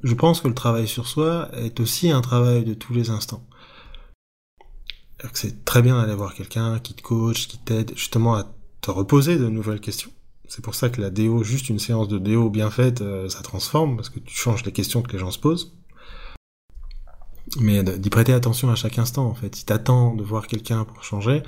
[0.03, 3.45] Je pense que le travail sur soi est aussi un travail de tous les instants.
[5.33, 8.51] C'est très bien d'aller voir quelqu'un qui te coach, qui t'aide justement à
[8.81, 10.11] te reposer de nouvelles questions.
[10.49, 13.41] C'est pour ça que la déo, juste une séance de déo bien faite, euh, ça
[13.41, 15.73] transforme, parce que tu changes les questions que les gens se posent.
[17.59, 19.55] Mais d'y prêter attention à chaque instant, en fait.
[19.55, 21.43] Si t'attends de voir quelqu'un pour changer,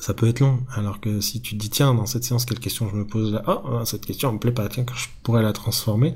[0.00, 0.64] ça peut être long.
[0.74, 3.32] Alors que si tu te dis, tiens, dans cette séance, quelle question je me pose
[3.32, 3.42] là?
[3.46, 6.14] Ah, oh, cette question, elle me plaît pas, tiens, je pourrais la transformer.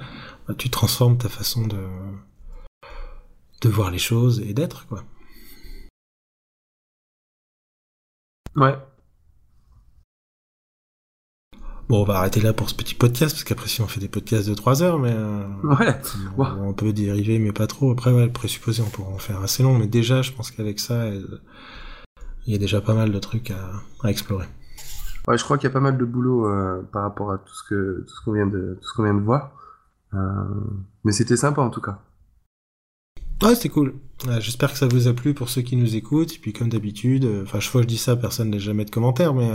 [0.49, 1.87] Bah, tu transformes ta façon de,
[3.61, 5.05] de voir les choses et d'être, quoi.
[8.57, 8.77] Ouais,
[11.89, 14.09] Bon, on va arrêter là pour ce petit podcast, parce qu'après, si on fait des
[14.09, 15.13] podcasts de 3 heures, mais...
[15.13, 15.95] Euh, ouais.
[16.39, 17.93] On, peut dériver, mais pas trop.
[17.93, 20.81] Après, ouais, le présupposé, on pourra en faire assez long, mais déjà, je pense qu'avec
[20.81, 21.05] ça,
[22.47, 24.47] il y a déjà pas mal de trucs à, explorer.
[25.27, 27.55] Ouais, je crois qu'il y a pas mal de boulot euh, par rapport à tout
[27.55, 29.53] ce que tout ce qu'on vient de tout ce qu'on vient de voir.
[30.13, 30.19] Euh,
[31.05, 32.01] mais c'était sympa en tout cas.
[33.43, 33.95] Ouais, c'était cool.
[34.39, 36.35] J'espère que ça vous a plu pour ceux qui nous écoutent.
[36.35, 38.91] Et puis comme d'habitude, enfin, chaque fois que je dis ça, personne n'a jamais de
[38.91, 39.51] commentaires, mais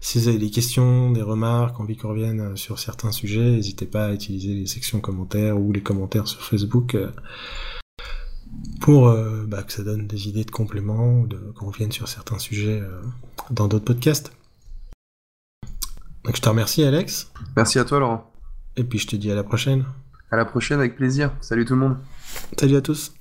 [0.00, 3.84] si vous avez des questions, des remarques, envie qu'on revienne euh, sur certains sujets, n'hésitez
[3.84, 7.10] pas à utiliser les sections commentaires ou les commentaires sur Facebook euh,
[8.80, 12.38] pour euh, bah, que ça donne des idées de compléments ou qu'on revienne sur certains
[12.38, 12.82] sujets
[13.50, 14.32] dans d'autres podcasts.
[16.24, 17.30] Donc je te remercie Alex.
[17.56, 18.32] Merci à toi Laurent.
[18.76, 19.84] Et puis je te dis à la prochaine.
[20.30, 21.32] À la prochaine avec plaisir.
[21.40, 21.96] Salut tout le monde.
[22.58, 23.12] Salut à tous.